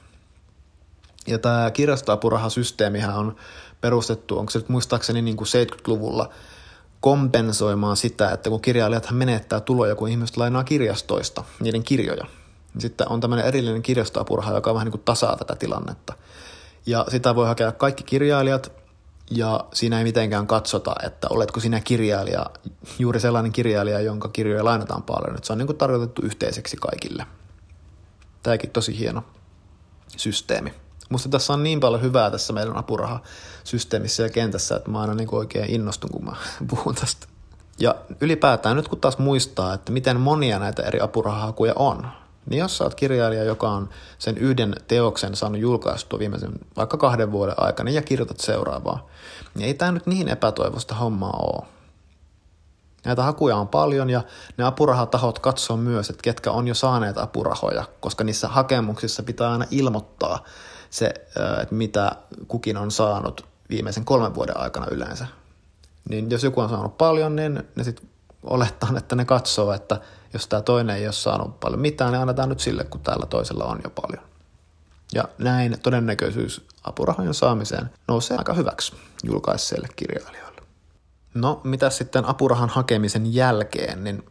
[1.27, 3.36] Ja tämä kirjastoapurahasysteemihän on
[3.82, 6.30] perustettu, onko se nyt muistaakseni niin kuin 70-luvulla,
[6.99, 12.25] kompensoimaan sitä, että kun kirjailijat menettää tuloja, kun ihmiset lainaa kirjastoista niiden kirjoja.
[12.77, 16.13] Sitten on tämmöinen erillinen kirjastoapuraha, joka vähän niin kuin tasaa tätä tilannetta.
[16.86, 18.71] Ja sitä voi hakea kaikki kirjailijat,
[19.32, 22.46] ja siinä ei mitenkään katsota, että oletko sinä kirjailija,
[23.00, 25.36] juuri sellainen kirjailija, jonka kirjoja lainataan paljon.
[25.36, 27.26] Että se on niin kuin tarkoitettu yhteiseksi kaikille.
[28.44, 29.24] Tämäkin tosi hieno
[30.18, 30.74] systeemi.
[31.10, 35.28] Musta tässä on niin paljon hyvää tässä meidän apurahasysteemissä ja kentässä, että mä aina niin
[35.28, 36.36] kuin oikein innostun, kun mä
[36.70, 37.28] puhun tästä.
[37.80, 42.08] Ja ylipäätään nyt kun taas muistaa, että miten monia näitä eri apurahahakuja on,
[42.49, 47.31] niin jos sä oot kirjailija, joka on sen yhden teoksen saanut julkaistua viimeisen vaikka kahden
[47.31, 49.07] vuoden aikana ja kirjoitat seuraavaa,
[49.55, 51.67] niin ei tämä nyt niin epätoivosta hommaa ole.
[53.05, 54.21] Näitä hakuja on paljon ja
[54.57, 59.65] ne apurahatahot katsoo myös, että ketkä on jo saaneet apurahoja, koska niissä hakemuksissa pitää aina
[59.71, 60.43] ilmoittaa
[60.89, 61.05] se,
[61.62, 62.12] että mitä
[62.47, 65.27] kukin on saanut viimeisen kolmen vuoden aikana yleensä.
[66.10, 68.10] Niin jos joku on saanut paljon, niin ne sitten
[68.43, 70.01] olettaa, että ne katsoo, että
[70.34, 73.66] jos tämä toinen ei ole saanut paljon mitään, niin annetaan nyt sille, kun täällä toisella
[73.66, 74.24] on jo paljon.
[75.13, 80.62] Ja näin todennäköisyys apurahojen saamiseen nousee aika hyväksi julkaisseille kirjailijoille.
[81.34, 84.26] No, mitä sitten apurahan hakemisen jälkeen, niin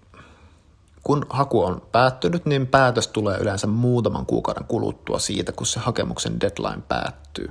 [1.02, 6.40] kun haku on päättynyt, niin päätös tulee yleensä muutaman kuukauden kuluttua siitä, kun se hakemuksen
[6.40, 7.50] deadline päättyy.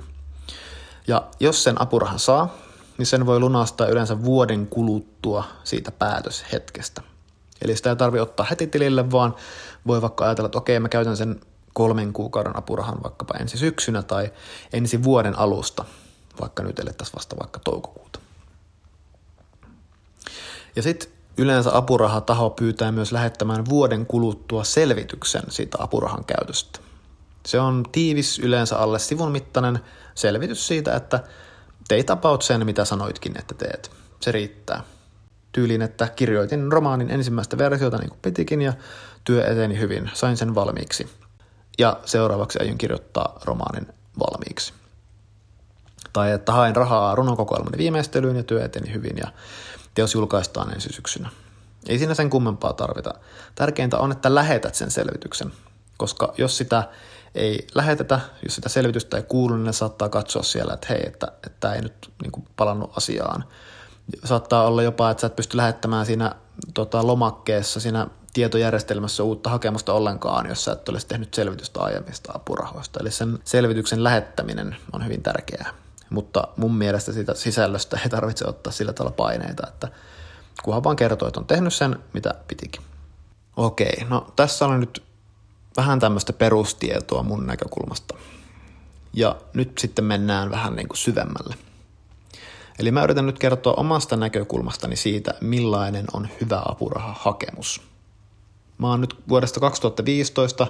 [1.06, 2.54] Ja jos sen apurahan saa,
[2.98, 7.02] niin sen voi lunastaa yleensä vuoden kuluttua siitä päätöshetkestä.
[7.62, 9.34] Eli sitä ei tarvitse ottaa heti tilille, vaan
[9.86, 11.40] voi vaikka ajatella, että okei, mä käytän sen
[11.72, 14.32] kolmen kuukauden apurahan vaikkapa ensi syksynä tai
[14.72, 15.84] ensi vuoden alusta,
[16.40, 18.18] vaikka nyt elettäisiin vasta vaikka toukokuuta.
[20.76, 26.78] Ja sitten yleensä apurahataho pyytää myös lähettämään vuoden kuluttua selvityksen siitä apurahan käytöstä.
[27.46, 29.80] Se on tiivis, yleensä alle sivun mittainen
[30.14, 31.24] selvitys siitä, että
[31.88, 33.90] teit about sen, mitä sanoitkin, että teet.
[34.20, 34.82] Se riittää.
[35.56, 38.72] Tyyliin, että kirjoitin romaanin ensimmäistä versiota niin kuin pitikin ja
[39.24, 41.10] työ eteni hyvin, sain sen valmiiksi.
[41.78, 43.86] Ja seuraavaksi aion kirjoittaa romaanin
[44.18, 44.72] valmiiksi.
[46.12, 49.28] Tai että hain rahaa runokokoelman viimeistelyyn ja työ eteni hyvin ja
[49.94, 51.30] teos julkaistaan ensi syksynä.
[51.88, 53.14] Ei siinä sen kummempaa tarvita.
[53.54, 55.52] Tärkeintä on, että lähetät sen selvityksen,
[55.96, 56.88] koska jos sitä
[57.34, 61.26] ei lähetetä, jos sitä selvitystä ei kuulu, niin ne saattaa katsoa siellä, että hei, että,
[61.26, 63.44] että tämä ei nyt niin kuin, palannut asiaan.
[64.24, 66.34] Saattaa olla jopa, että sä et pysty lähettämään siinä
[66.74, 73.00] tota, lomakkeessa, siinä tietojärjestelmässä uutta hakemusta ollenkaan, jos sä et olisi tehnyt selvitystä aiemmista apurahoista.
[73.00, 75.70] Eli sen selvityksen lähettäminen on hyvin tärkeää.
[76.10, 79.88] Mutta mun mielestä siitä sisällöstä ei tarvitse ottaa sillä tavalla paineita, että
[80.62, 82.82] kunhan vaan kertoo, että on tehnyt sen, mitä pitikin.
[83.56, 85.02] Okei, no tässä oli nyt
[85.76, 88.14] vähän tämmöistä perustietoa mun näkökulmasta.
[89.12, 91.54] Ja nyt sitten mennään vähän niin kuin syvemmälle.
[92.78, 97.82] Eli mä yritän nyt kertoa omasta näkökulmastani siitä, millainen on hyvä apurahahakemus.
[98.78, 100.66] Mä oon nyt vuodesta 2015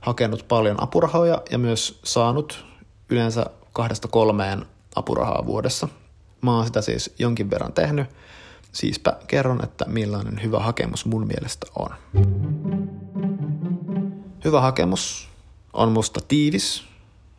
[0.00, 2.64] hakenut paljon apurahoja ja myös saanut
[3.08, 5.88] yleensä kahdesta kolmeen apurahaa vuodessa.
[6.40, 8.06] Mä oon sitä siis jonkin verran tehnyt,
[8.72, 11.88] siispä kerron, että millainen hyvä hakemus mun mielestä on.
[14.44, 15.28] Hyvä hakemus
[15.72, 16.84] on musta tiivis,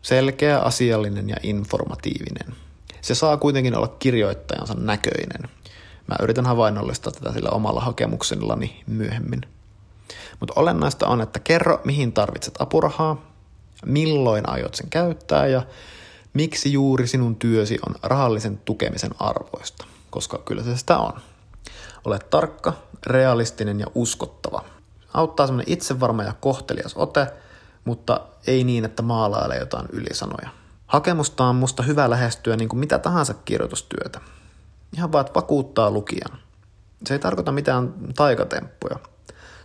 [0.02, 2.56] selkeä, asiallinen ja informatiivinen.
[3.02, 5.50] Se saa kuitenkin olla kirjoittajansa näköinen.
[6.08, 9.42] Mä yritän havainnollistaa tätä sillä omalla hakemuksellani myöhemmin.
[10.40, 13.32] Mutta olennaista on, että kerro mihin tarvitset apurahaa,
[13.86, 15.62] milloin aiot sen käyttää ja
[16.34, 21.14] miksi juuri sinun työsi on rahallisen tukemisen arvoista, koska kyllä se sitä on.
[22.06, 22.74] Ole tarkka,
[23.08, 24.64] realistinen ja uskottava.
[25.14, 27.28] Auttaa semmoinen itsevarma ja kohtelias ote,
[27.86, 30.50] mutta ei niin, että maalailee jotain ylisanoja.
[30.90, 34.22] Hakemusta on musta hyvä lähestyä niin kuin mitä tahansa kirjoitustyötä.
[34.94, 36.40] Ihan vaan, että vakuuttaa lukijan.
[37.08, 39.00] Se ei tarkoita mitään taikatemppuja.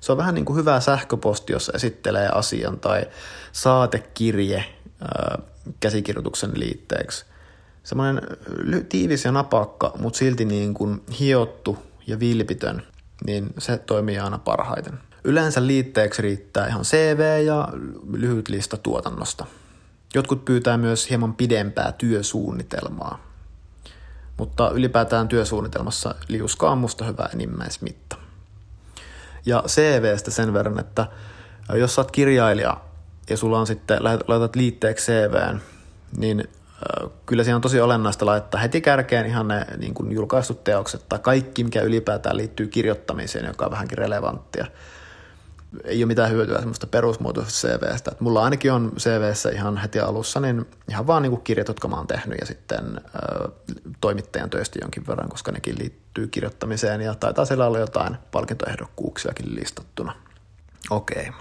[0.01, 3.07] Se on vähän niin kuin hyvä sähköposti, jossa esittelee asian tai
[3.53, 4.65] saatekirje
[5.01, 5.39] ää,
[5.81, 7.25] käsikirjoituksen liitteeksi.
[7.83, 8.23] Semmoinen
[8.89, 12.83] tiivis ja napakka, mutta silti niin kuin hiottu ja vilpitön,
[13.27, 14.99] niin se toimii aina parhaiten.
[15.25, 17.69] Yleensä liitteeksi riittää ihan CV ja
[18.13, 19.47] lyhyt lista tuotannosta.
[20.15, 23.19] Jotkut pyytää myös hieman pidempää työsuunnitelmaa.
[24.37, 28.17] Mutta ylipäätään työsuunnitelmassa liuskaa on musta hyvä enimmäismitta.
[29.47, 31.07] Ja CVstä sen verran, että
[31.75, 32.77] jos sä oot kirjailija
[33.31, 35.61] ja sulla on sitten, laitat liitteeksi CVn,
[36.17, 36.49] niin
[37.27, 41.19] kyllä siinä on tosi olennaista laittaa heti kärkeen ihan ne niin kuin julkaistut teokset tai
[41.19, 44.67] kaikki, mikä ylipäätään liittyy kirjoittamiseen, joka on vähänkin relevanttia.
[45.85, 48.11] Ei ole mitään hyötyä semmoista perusmuotoisesta CVstä.
[48.11, 51.89] Että mulla ainakin on CVssä ihan heti alussa niin ihan vaan niin kuin kirjat, jotka
[51.89, 53.49] mä oon tehnyt ja sitten ö,
[54.01, 60.13] toimittajan töistä jonkin verran, koska nekin liittyy kirjoittamiseen ja taitaa siellä olla jotain palkintoehdokkuuksiakin listattuna.
[60.91, 61.29] Okei.
[61.29, 61.41] Okay.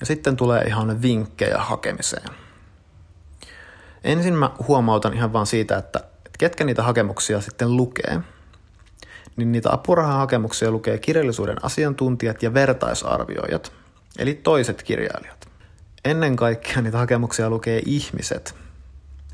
[0.00, 2.28] Ja sitten tulee ihan vinkkejä hakemiseen.
[4.04, 6.00] Ensin mä huomautan ihan vaan siitä, että
[6.38, 8.20] ketkä niitä hakemuksia sitten lukee.
[9.36, 13.72] Niin niitä apurahahakemuksia lukee kirjallisuuden asiantuntijat ja vertaisarvioijat,
[14.18, 15.48] eli toiset kirjailijat.
[16.04, 18.54] Ennen kaikkea niitä hakemuksia lukee ihmiset,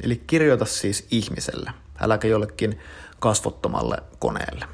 [0.02, 2.78] eli kirjoita siis ihmiselle, äläkä jollekin
[3.18, 4.66] kasvottomalle koneelle.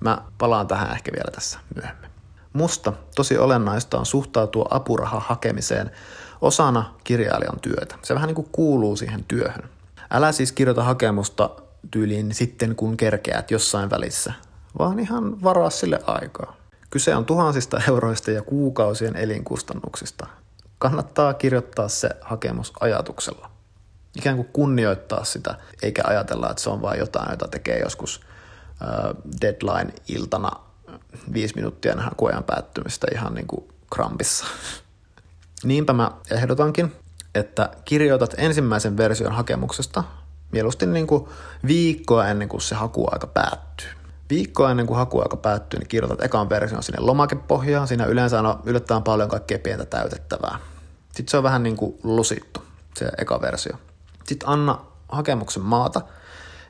[0.00, 2.10] Mä palaan tähän ehkä vielä tässä myöhemmin.
[2.52, 5.90] Musta tosi olennaista on suhtautua apuraha hakemiseen
[6.40, 7.94] osana kirjailijan työtä.
[8.02, 9.68] Se vähän niin kuin kuuluu siihen työhön.
[10.10, 11.50] Älä siis kirjoita hakemusta
[11.90, 14.32] tyyliin sitten kun kerkeät jossain välissä,
[14.78, 16.56] vaan ihan varaa sille aikaa.
[16.90, 20.26] Kyse on tuhansista euroista ja kuukausien elinkustannuksista.
[20.78, 23.50] Kannattaa kirjoittaa se hakemus ajatuksella.
[24.16, 28.20] Ikään kuin kunnioittaa sitä, eikä ajatella, että se on vain jotain, jota tekee joskus
[29.40, 30.50] deadline-iltana
[31.32, 34.46] viisi minuuttia ennen koean päättymistä ihan niin kuin krampissa.
[35.64, 36.92] Niinpä mä ehdotankin,
[37.34, 40.04] että kirjoitat ensimmäisen version hakemuksesta
[40.52, 41.28] mieluusti niin kuin
[41.66, 43.99] viikkoa ennen kuin se hakuaika päättyy.
[44.30, 47.88] Viikkoa ennen kuin hakuaika päättyy, niin kirjoitat ekan version sinne lomakepohjaan.
[47.88, 50.58] Siinä yleensä on yllättävän paljon kaikkea pientä täytettävää.
[51.06, 52.62] Sitten se on vähän niin kuin lusittu,
[52.96, 53.76] se eka versio.
[54.26, 56.00] Sitten anna hakemuksen maata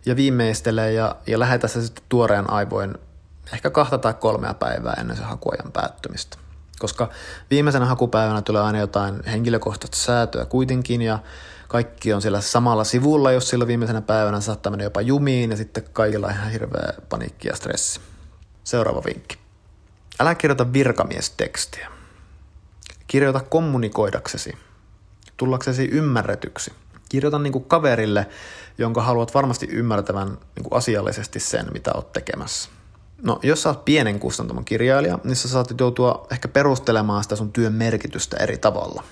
[0.07, 2.95] ja viimeistele ja, ja lähetä se sitten tuoreen aivoin
[3.53, 6.37] ehkä kahta tai kolmea päivää ennen sen hakuajan päättymistä
[6.81, 7.09] koska
[7.51, 11.19] viimeisenä hakupäivänä tulee aina jotain henkilökohtaista säätöä kuitenkin ja
[11.71, 15.85] kaikki on siellä samalla sivulla, jos sillä viimeisenä päivänä saattaa mennä jopa jumiin ja sitten
[15.93, 18.01] kaikilla on ihan hirveä paniikki ja stressi.
[18.65, 19.39] Seuraava vinkki.
[20.21, 21.89] Älä kirjoita virkamiestekstiä.
[23.07, 24.59] Kirjoita kommunikoidaksesi,
[25.37, 26.73] tullaksesi ymmärretyksi.
[27.09, 28.27] Kirjoita niin kuin kaverille,
[28.79, 32.71] jonka haluat varmasti ymmärtävän niin kuin asiallisesti sen, mitä olet tekemässä.
[33.23, 37.53] No, jos sä oot pienen kustantamon kirjailija, niin sä saatit joutua ehkä perustelemaan sitä sun
[37.53, 39.05] työn merkitystä eri tavalla.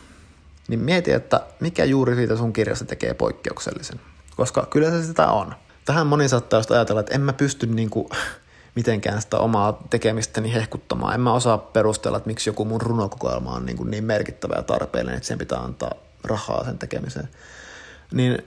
[0.69, 4.01] Niin mieti, että mikä juuri siitä sun kirjasta tekee poikkeuksellisen.
[4.37, 5.55] Koska kyllä se sitä on.
[5.85, 8.11] Tähän moni saattaa just ajatella, että en mä pysty niinku
[8.75, 11.15] mitenkään sitä omaa tekemistäni hehkuttamaan.
[11.15, 15.17] En mä osaa perustella, että miksi joku mun runokokoelma on niin, niin merkittävä ja tarpeellinen,
[15.17, 15.93] että sen pitää antaa
[16.25, 17.29] rahaa sen tekemiseen.
[18.13, 18.39] Niin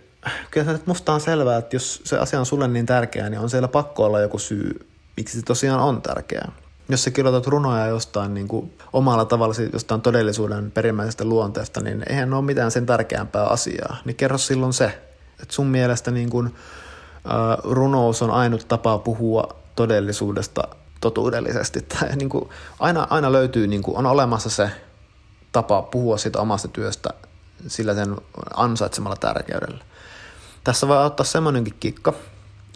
[0.52, 3.50] kyllä se musta on selvää, että jos se asia on sulle niin tärkeä, niin on
[3.50, 6.52] siellä pakko olla joku syy miksi se tosiaan on tärkeää.
[6.92, 12.34] Jos sä kirjoitat runoja jostain niin kuin omalla tavalla jostain todellisuuden perimmäisestä luonteesta, niin eihän
[12.34, 13.98] ole mitään sen tärkeämpää asiaa.
[14.06, 15.02] Niin kerro silloin se,
[15.42, 20.62] että sun mielestä niin kuin, äh, runous on ainut tapa puhua todellisuudesta
[21.02, 21.82] totuudellisesti.
[22.00, 24.70] Tai niin kuin, aina, aina löytyy, niin kuin, on olemassa se
[25.52, 27.10] tapa puhua siitä omasta työstä
[27.68, 28.16] sillä sen
[28.56, 29.84] ansaitsemalla tärkeydellä.
[30.64, 32.14] Tässä voi ottaa semmoinenkin kikka,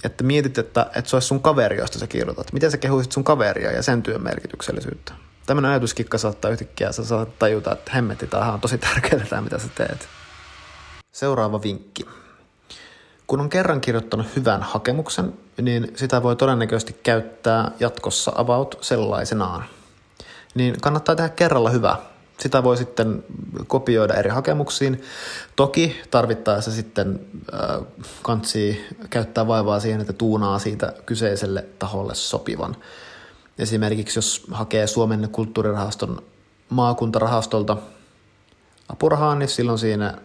[0.06, 2.54] että mietit, että, että se olisi sun kaveri, josta sä kirjoitat.
[2.54, 5.14] Miten sä kehuisit sun kaveria ja sen työn merkityksellisyyttä?
[5.46, 9.60] Tämmöinen ajatuskikka saattaa yhtäkkiä, sä saat tajuta, että hemmetti, tämä on tosi tärkeää tämä, mitä
[9.60, 10.08] sä teet.
[11.12, 12.06] Seuraava vinkki.
[13.28, 19.66] Kun on kerran kirjoittanut hyvän hakemuksen, niin sitä voi todennäköisesti käyttää jatkossa about sellaisenaan.
[20.56, 21.98] Niin kannattaa tehdä kerralla hyvä.
[22.40, 23.24] Sitä voi sitten
[23.68, 25.02] kopioida eri hakemuksiin.
[25.56, 27.20] Toki tarvittaessa sitten
[27.54, 27.86] äh,
[28.22, 32.76] kansi käyttää vaivaa siihen, että tuunaa siitä kyseiselle taholle sopivan.
[33.60, 36.22] Esimerkiksi jos hakee Suomen kulttuurirahaston
[36.70, 37.78] maakuntarahastolta
[38.90, 40.18] apurahaa, niin silloin siinä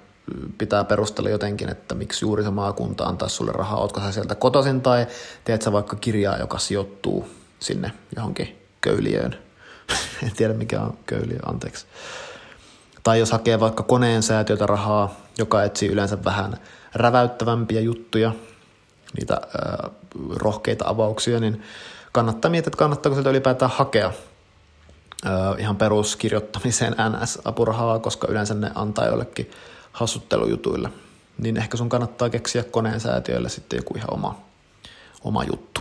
[0.58, 4.80] pitää perustella jotenkin, että miksi juuri se maakunta antaa sulle rahaa, ootko sä sieltä kotoisin
[4.80, 5.06] tai
[5.44, 7.28] teet sä vaikka kirjaa, joka sijoittuu
[7.60, 9.49] sinne johonkin köyliöön.
[10.26, 11.86] en tiedä mikä on köyliö, anteeksi.
[13.02, 16.56] Tai jos hakee vaikka koneen säätiöltä rahaa, joka etsii yleensä vähän
[16.94, 18.32] räväyttävämpiä juttuja,
[19.18, 19.90] niitä äh,
[20.36, 21.62] rohkeita avauksia, niin
[22.12, 29.06] kannattaa miettiä, että kannattaako sieltä ylipäätään hakea äh, ihan peruskirjoittamiseen NS-apurahaa, koska yleensä ne antaa
[29.06, 29.50] jollekin
[29.92, 30.88] hassuttelujutuille,
[31.38, 34.40] niin ehkä sun kannattaa keksiä koneen säätiöille sitten joku ihan oma,
[35.24, 35.80] oma juttu.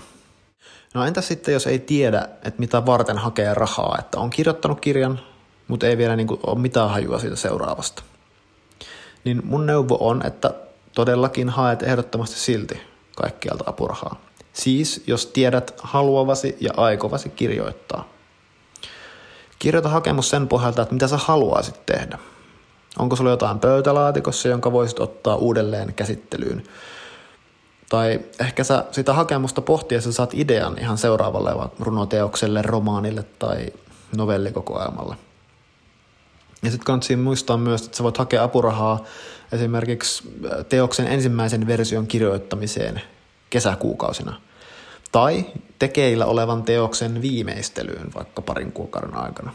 [0.94, 5.20] No entä sitten, jos ei tiedä, että mitä varten hakee rahaa, että on kirjoittanut kirjan,
[5.68, 8.04] mutta ei vielä niin kuin ole mitään hajua siitä seuraavasta.
[9.24, 10.54] Niin mun neuvo on, että
[10.96, 12.82] todellakin haet ehdottomasti silti
[13.16, 14.22] kaikkialta apurahaa.
[14.54, 18.08] Siis, jos tiedät haluavasi ja aikovasi kirjoittaa.
[19.60, 22.18] Kirjoita hakemus sen pohjalta, että mitä sä haluaisit tehdä.
[23.00, 26.64] Onko sulla jotain pöytälaatikossa, jonka voisit ottaa uudelleen käsittelyyn?
[27.90, 33.68] Tai ehkä sä sitä hakemusta pohtiessa saat idean ihan seuraavalle runoteokselle, romaanille tai
[34.16, 35.16] novellikokoelmalle.
[36.64, 39.04] Ja sitten kannattaa muistaa myös, että sä voit hakea apurahaa
[39.52, 43.02] esimerkiksi äh, teoksen ensimmäisen version kirjoittamiseen
[43.50, 44.42] kesäkuukausina.
[45.12, 45.46] Tai
[45.80, 49.54] tekeillä olevan teoksen viimeistelyyn vaikka parin kuukauden aikana.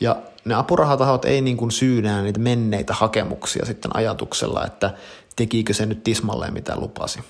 [0.00, 4.94] Ja ne apurahatahot ei niin kuin syynää niitä menneitä hakemuksia sitten ajatuksella, että
[5.36, 7.20] tekikö se nyt tismalleen mitä lupasi.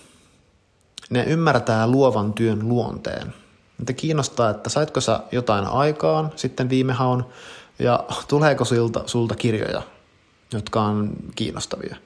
[1.11, 3.35] Ne ymmärtää luovan työn luonteen.
[3.79, 7.27] Niitä kiinnostaa, että saitko sä jotain aikaan sitten viime haun
[7.79, 9.83] ja tuleeko sulta, sulta kirjoja,
[10.53, 11.97] jotka on kiinnostavia.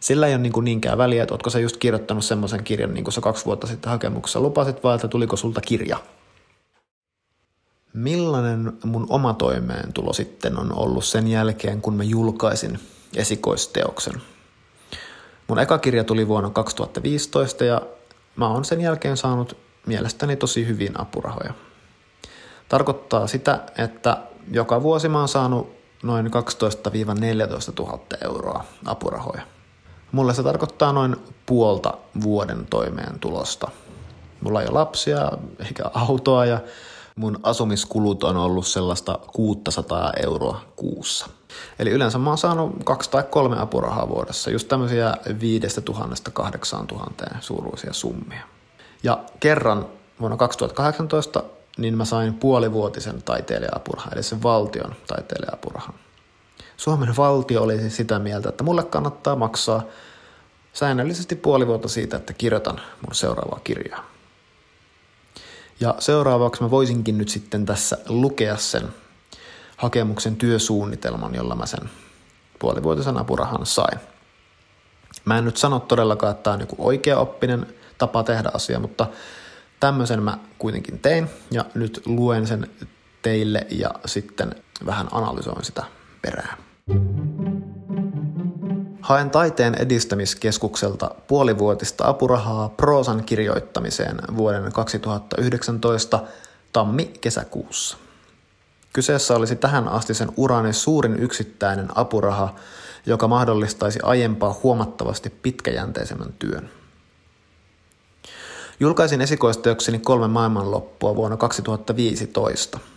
[0.00, 3.04] Sillä ei ole niin kuin niinkään väliä, että ootko sä just kirjoittanut semmoisen kirjan, niin
[3.04, 5.98] kuin sä kaksi vuotta sitten hakemuksessa lupasit, vai että tuliko sulta kirja–
[7.94, 12.78] Millainen mun oma toimeentulo sitten on ollut sen jälkeen, kun mä julkaisin
[13.16, 14.22] esikoisteoksen?
[15.48, 17.80] Mun eka kirja tuli vuonna 2015 ja
[18.36, 21.54] mä oon sen jälkeen saanut mielestäni tosi hyvin apurahoja.
[22.68, 24.16] Tarkoittaa sitä, että
[24.50, 25.72] joka vuosi mä oon saanut
[26.02, 26.30] noin 12-14
[27.78, 29.42] 000 euroa apurahoja.
[30.12, 31.16] Mulle se tarkoittaa noin
[31.46, 33.70] puolta vuoden toimeentulosta.
[34.40, 35.32] Mulla ei ole lapsia
[35.66, 36.60] eikä autoa ja
[37.16, 41.26] mun asumiskulut on ollut sellaista 600 euroa kuussa.
[41.78, 47.92] Eli yleensä mä oon saanut kaksi tai kolme apurahaa vuodessa, just tämmöisiä 5000 8000 suuruisia
[47.92, 48.42] summia.
[49.02, 49.86] Ja kerran
[50.20, 51.42] vuonna 2018
[51.78, 55.94] niin mä sain puolivuotisen taiteilija-apurahan, eli sen valtion taiteilija-apurahan.
[56.76, 59.82] Suomen valtio oli siis sitä mieltä, että mulle kannattaa maksaa
[60.72, 64.13] säännöllisesti puoli vuotta siitä, että kirjoitan mun seuraavaa kirjaa.
[65.84, 68.88] Ja seuraavaksi mä voisinkin nyt sitten tässä lukea sen
[69.76, 71.90] hakemuksen työsuunnitelman, jolla mä sen
[72.58, 73.98] puolivuotisen apurahan sain.
[75.24, 77.66] Mä en nyt sano todellakaan, että tämä on joku oikea oppinen
[77.98, 79.06] tapa tehdä asia, mutta
[79.80, 82.70] tämmöisen mä kuitenkin tein ja nyt luen sen
[83.22, 84.54] teille ja sitten
[84.86, 85.84] vähän analysoin sitä
[86.22, 86.58] perään.
[89.04, 96.20] Haen taiteen edistämiskeskukselta puolivuotista apurahaa proosan kirjoittamiseen vuoden 2019
[96.72, 97.96] tammi-kesäkuussa.
[98.92, 102.54] Kyseessä olisi tähän asti sen urani suurin yksittäinen apuraha,
[103.06, 106.70] joka mahdollistaisi aiempaa huomattavasti pitkäjänteisemmän työn.
[108.80, 112.78] Julkaisin esikoisteokseni kolme maailmanloppua vuonna 2015–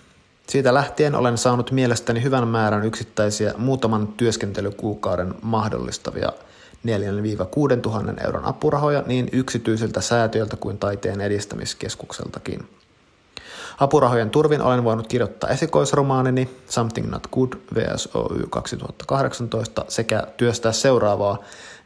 [0.49, 6.31] siitä lähtien olen saanut mielestäni hyvän määrän yksittäisiä muutaman työskentelykuukauden mahdollistavia
[6.87, 12.69] 4-6 tuhannen euron apurahoja niin yksityisiltä säätiöltä kuin taiteen edistämiskeskukseltakin.
[13.79, 21.37] Apurahojen turvin olen voinut kirjoittaa esikoisromaanini Something Not Good VSOY 2018 sekä työstää seuraavaa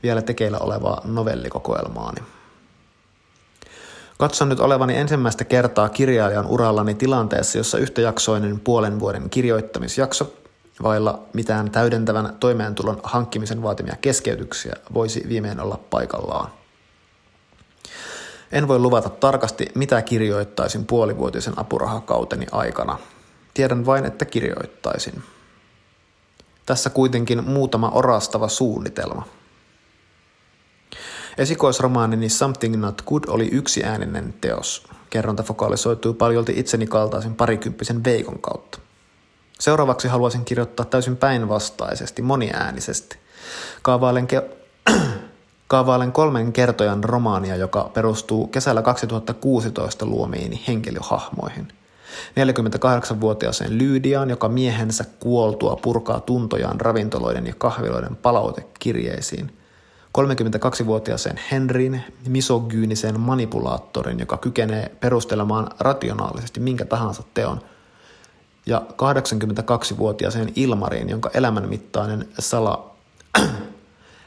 [0.04, 2.22] vielä tekeillä olevaa novellikokoelmaani.
[4.22, 10.34] Katson nyt olevani ensimmäistä kertaa kirjailijan urallani tilanteessa, jossa yhtäjaksoinen puolen vuoden kirjoittamisjakso
[10.84, 16.52] vailla mitään täydentävän toimeentulon hankkimisen vaatimia keskeytyksiä voisi viimein olla paikallaan.
[18.52, 22.98] En voi luvata tarkasti, mitä kirjoittaisin puolivuotisen apurahakauteni aikana.
[23.54, 25.24] Tiedän vain, että kirjoittaisin.
[26.66, 29.26] Tässä kuitenkin muutama orastava suunnitelma.
[31.38, 34.88] Esikoisromaanini Something Not Good oli yksi ääninen teos.
[35.10, 38.80] Kerronta fokalisoitui paljolti itseni kaltaisen parikymppisen Veikon kautta.
[39.60, 43.18] Seuraavaksi haluaisin kirjoittaa täysin päinvastaisesti, moniäänisesti.
[43.82, 44.92] Kaavailen, ke-
[45.68, 51.68] Kaavailen kolmen kertojan romaania, joka perustuu kesällä 2016 luomiini henkilöhahmoihin.
[52.32, 59.61] 48-vuotiaaseen Lyydiaan, joka miehensä kuoltua purkaa tuntojaan ravintoloiden ja kahviloiden palautekirjeisiin.
[60.18, 67.62] 32-vuotiaaseen Henryin, misogyynisen manipulaattorin, joka kykenee perustelemaan rationaalisesti minkä tahansa teon–
[68.66, 72.96] ja 82-vuotiaaseen Ilmariin, jonka elämänmittainen sala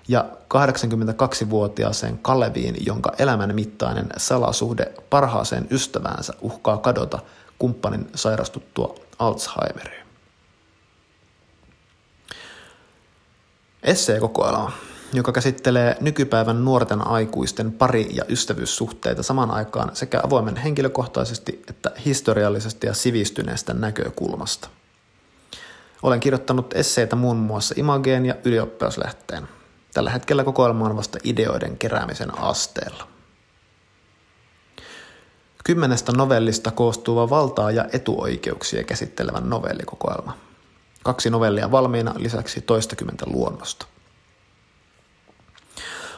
[0.09, 0.25] ja
[0.55, 7.19] 82-vuotiaaseen Kaleviin, jonka elämänmittainen salasuhde parhaaseen ystäväänsä uhkaa kadota
[7.59, 10.05] kumppanin sairastuttua Alzheimeriin.
[13.83, 14.73] Esseekokoelma
[15.13, 22.87] joka käsittelee nykypäivän nuorten aikuisten pari- ja ystävyyssuhteita saman aikaan sekä avoimen henkilökohtaisesti että historiallisesti
[22.87, 24.69] ja sivistyneestä näkökulmasta.
[26.03, 29.49] Olen kirjoittanut esseitä muun muassa Imageen ja ylioppilaslehteen.
[29.95, 33.09] Tällä hetkellä kokoelma on vasta ideoiden keräämisen asteella.
[35.65, 40.37] Kymmenestä novellista koostuva valtaa ja etuoikeuksia käsittelevän novellikokoelma.
[41.03, 43.87] Kaksi novellia valmiina, lisäksi toistakymmentä luonnosta.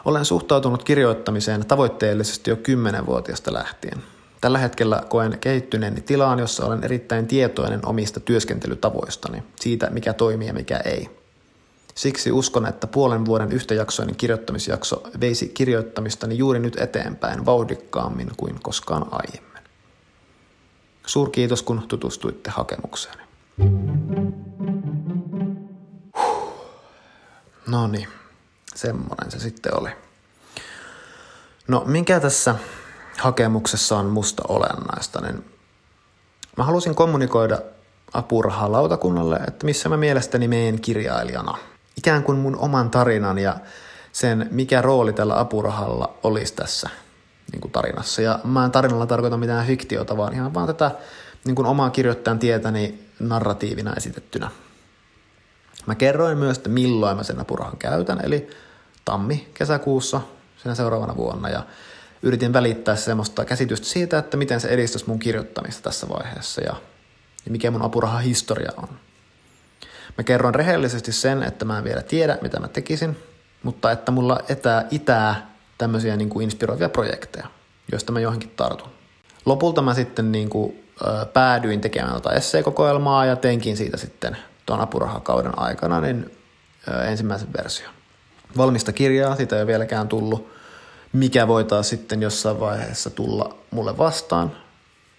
[0.07, 4.03] Olen suhtautunut kirjoittamiseen tavoitteellisesti jo kymmenenvuotiaasta lähtien.
[4.41, 10.55] Tällä hetkellä koen kehittyneeni tilaan, jossa olen erittäin tietoinen omista työskentelytavoistani, siitä mikä toimii ja
[10.55, 11.11] mikä ei.
[11.95, 19.07] Siksi uskon, että puolen vuoden yhtäjaksoinen kirjoittamisjakso veisi kirjoittamistani juuri nyt eteenpäin vauhdikkaammin kuin koskaan
[19.11, 19.63] aiemmin.
[21.07, 23.23] Suurkiitos, kun tutustuitte hakemukseeni.
[27.67, 28.09] No niin
[28.77, 29.91] semmoinen se sitten oli.
[31.69, 32.55] No mikä tässä
[33.19, 35.45] hakemuksessa on musta olennaista, niin
[36.57, 37.59] mä halusin kommunikoida
[38.13, 41.59] apurahaa lautakunnalle, että missä mä mielestäni meen kirjailijana.
[41.97, 43.57] Ikään kuin mun oman tarinan ja
[44.13, 46.91] sen, mikä rooli tällä apurahalla olisi tässä
[47.53, 48.23] niin kuin tarinassa.
[48.23, 50.91] Ja mä en tarinalla tarkoita mitään fiktiota, vaan ihan vaan tätä
[51.45, 54.51] niin kuin omaa kirjoittajan tietäni narratiivina esitettynä.
[55.87, 58.51] Mä kerroin myös, että milloin mä sen apurahan käytän, eli
[59.07, 60.21] tammi-kesäkuussa
[60.63, 61.63] sen seuraavana vuonna ja
[62.23, 66.75] yritin välittää semmoista käsitystä siitä, että miten se edistäisi mun kirjoittamista tässä vaiheessa ja,
[67.45, 68.89] ja mikä mun apuraha historia on.
[70.19, 73.17] Mä kerron rehellisesti sen, että mä en vielä tiedä, mitä mä tekisin,
[73.63, 77.47] mutta että mulla etää itää tämmöisiä niin kuin inspiroivia projekteja,
[77.93, 78.89] joista mä johonkin tartun.
[79.45, 84.37] Lopulta mä sitten niin kuin, ö, päädyin tekemään tota esseekokoelmaa ja teinkin siitä sitten
[84.67, 86.39] tuon apurahakauden aikana niin,
[86.89, 87.96] ö, ensimmäisen version
[88.57, 90.49] valmista kirjaa, sitä ei ole vieläkään tullut,
[91.13, 94.53] mikä voitaisiin sitten jossain vaiheessa tulla mulle vastaan,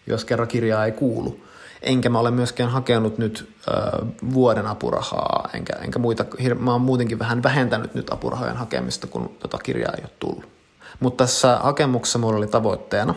[0.07, 1.39] jos kerran kirjaa ei kuulu.
[1.81, 3.71] Enkä mä ole myöskään hakenut nyt ö,
[4.33, 6.25] vuoden apurahaa, enkä, enkä muita,
[6.59, 10.49] mä oon muutenkin vähän vähentänyt nyt apurahojen hakemista, kun tota kirjaa ei ole tullut.
[10.99, 13.15] Mutta tässä hakemuksessa mulla oli tavoitteena,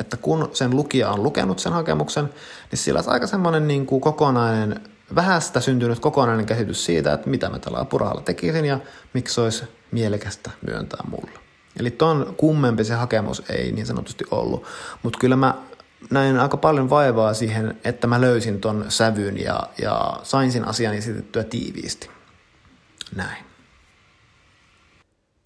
[0.00, 2.24] että kun sen lukija on lukenut sen hakemuksen,
[2.70, 4.80] niin sillä olisi aika semmoinen niin kokonainen
[5.14, 8.78] vähästä syntynyt kokonainen käsitys siitä, että mitä mä tällä apurahalla tekisin ja
[9.14, 11.40] miksi olisi mielekästä myöntää mulle.
[11.78, 14.64] Eli ton kummempi se hakemus ei niin sanotusti ollut,
[15.02, 15.54] mutta kyllä mä
[16.10, 20.94] näin aika paljon vaivaa siihen, että mä löysin ton sävyn ja, ja sain sen asian
[20.94, 22.10] esitettyä tiiviisti.
[23.14, 23.44] Näin.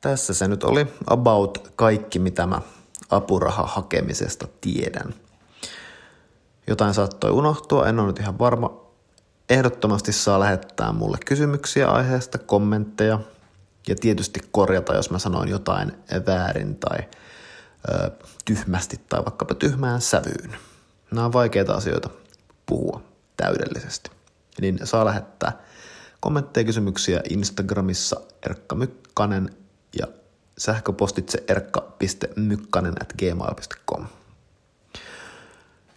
[0.01, 2.61] Tässä se nyt oli about kaikki, mitä mä
[3.11, 5.15] apuraha hakemisesta tiedän.
[6.67, 8.84] Jotain saattoi unohtua, en ole nyt ihan varma,
[9.49, 13.21] Ehdottomasti saa lähettää mulle kysymyksiä aiheesta, kommentteja
[13.89, 15.93] ja tietysti korjata, jos mä sanoin jotain
[16.27, 16.99] väärin tai
[17.89, 18.11] ö,
[18.45, 20.57] tyhmästi tai vaikkapa tyhmään sävyyn.
[21.11, 22.11] Nämä on vaikeita asioita
[22.67, 23.03] puhua
[23.37, 24.11] täydellisesti.
[24.61, 25.53] Niin saa lähettää
[26.21, 29.57] kommentteja kysymyksiä Instagramissa Erkka Mykkanen
[30.01, 30.07] ja
[30.59, 34.07] sähköpostitse erkka.mykkanen at gmail.com.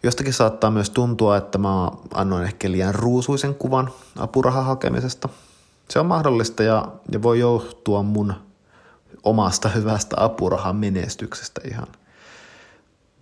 [0.08, 5.30] Jostakin saattaa myös tuntua, että mä annoin ehkä liian ruusuisen kuvan apurahan hakemisesta.
[5.90, 8.34] Se on mahdollista ja, ja voi johtua mun
[9.24, 11.88] omasta hyvästä apurahan menestyksestä ihan.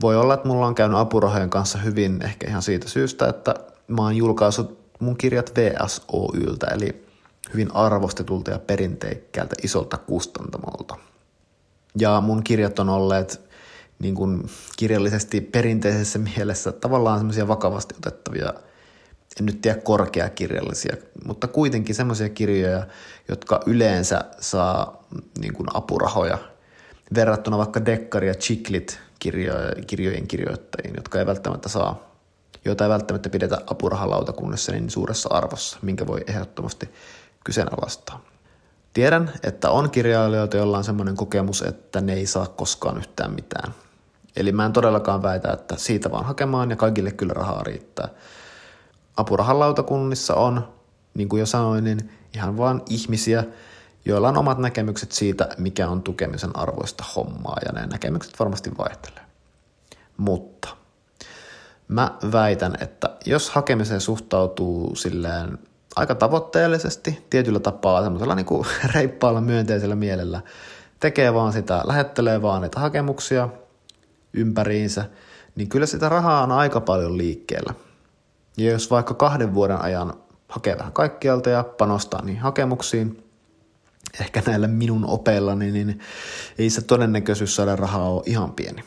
[0.02, 3.56] Voi olla, että mulla on käynyt apurahojen kanssa hyvin ehkä ihan siitä syystä, että
[3.88, 7.06] mä oon julkaissut mun kirjat VSOYltä, eli
[7.54, 10.96] hyvin arvostetulta ja perinteikkäältä isolta kustantamolta.
[11.98, 13.45] Ja mun kirjat on olleet
[14.00, 18.54] niin kuin kirjallisesti perinteisessä mielessä tavallaan semmoisia vakavasti otettavia,
[19.40, 22.88] en nyt tiedä korkeakirjallisia, mutta kuitenkin semmoisia kirjoja,
[23.30, 25.04] jotka yleensä saa
[25.40, 26.38] niin kuin apurahoja
[27.16, 29.00] verrattuna vaikka Dekkari ja Chiklit
[29.88, 32.16] kirjojen kirjoittajiin, jotka ei välttämättä saa,
[32.66, 36.90] joita ei välttämättä pidetä apurahalautakunnassa niin suuressa arvossa, minkä voi ehdottomasti
[37.44, 38.22] kyseenalaistaa.
[38.94, 43.74] Tiedän, että on kirjailijoita, joilla on semmoinen kokemus, että ne ei saa koskaan yhtään mitään.
[44.36, 48.10] Eli mä en todellakaan väitä, että siitä vaan hakemaan ja kaikille kyllä rahaa riittää.
[49.18, 50.74] Apurahalautakunnissa on,
[51.14, 53.44] niin kuin jo sanoin, niin ihan vaan ihmisiä,
[54.06, 59.24] joilla on omat näkemykset siitä, mikä on tukemisen arvoista hommaa, ja ne näkemykset varmasti vaihtelee.
[60.18, 60.70] Mutta
[61.88, 65.58] mä väitän, että jos hakemiseen suhtautuu silleen
[65.96, 68.66] aika tavoitteellisesti, tietyllä tapaa semmoisella niin
[68.96, 70.42] reippaalla myönteisellä mielellä,
[71.00, 73.50] tekee vaan sitä, lähettelee vaan niitä hakemuksia
[74.38, 75.10] ympäriinsä,
[75.56, 77.74] niin kyllä sitä rahaa on aika paljon liikkeellä.
[78.58, 80.14] Ja jos vaikka kahden vuoden ajan
[80.50, 83.24] hakee vähän kaikkialta ja panostaa niihin hakemuksiin,
[84.20, 86.00] ehkä näillä minun opeillani, niin
[86.58, 88.84] ei se todennäköisyys saada rahaa ole ihan pieni.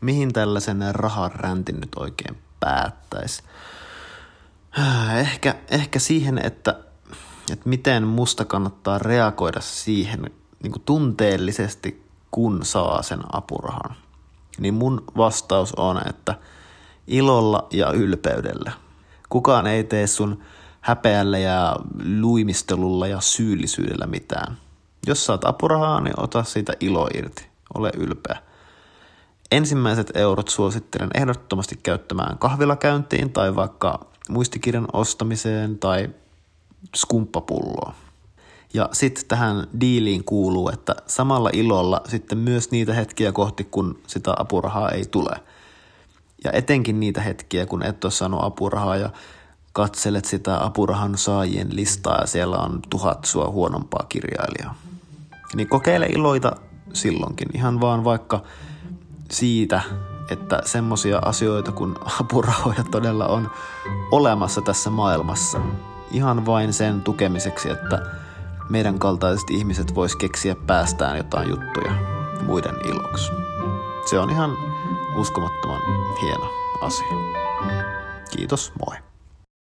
[0.00, 3.42] Mihin tällaisen rahan räntin nyt oikein päättäisi?
[5.16, 6.80] Ehkä, ehkä siihen, että,
[7.52, 10.30] että miten musta kannattaa reagoida siihen
[10.62, 13.96] niin kuin tunteellisesti, kun saa sen apurahan.
[14.58, 16.34] Niin mun vastaus on, että
[17.06, 18.72] ilolla ja ylpeydellä.
[19.28, 20.42] Kukaan ei tee sun
[20.80, 21.76] häpeällä ja
[22.20, 24.56] luimistelulla ja syyllisyydellä mitään.
[25.06, 27.46] Jos saat apurahaa, niin ota siitä ilo irti.
[27.74, 28.38] Ole ylpeä.
[29.50, 36.10] Ensimmäiset eurot suosittelen ehdottomasti käyttämään kahvilakäyntiin tai vaikka muistikirjan ostamiseen tai
[36.96, 37.94] skumppapulloon.
[38.74, 44.34] Ja sitten tähän diiliin kuuluu, että samalla ilolla sitten myös niitä hetkiä kohti, kun sitä
[44.38, 45.36] apurahaa ei tule.
[46.44, 49.10] Ja etenkin niitä hetkiä, kun et ole saanut apurahaa ja
[49.72, 54.74] katselet sitä apurahan saajien listaa ja siellä on tuhat sua huonompaa kirjailijaa.
[55.54, 56.52] Niin kokeile iloita
[56.92, 58.42] silloinkin, ihan vaan vaikka
[59.30, 59.80] siitä,
[60.30, 63.50] että semmosia asioita kuin apurahoja todella on
[64.10, 65.60] olemassa tässä maailmassa.
[66.10, 68.21] Ihan vain sen tukemiseksi, että
[68.72, 71.92] meidän kaltaiset ihmiset vois keksiä päästään jotain juttuja
[72.46, 73.32] muiden iloksi.
[74.10, 74.50] Se on ihan
[75.16, 75.80] uskomattoman
[76.22, 76.50] hieno
[76.80, 77.16] asia.
[78.36, 79.11] Kiitos, moi.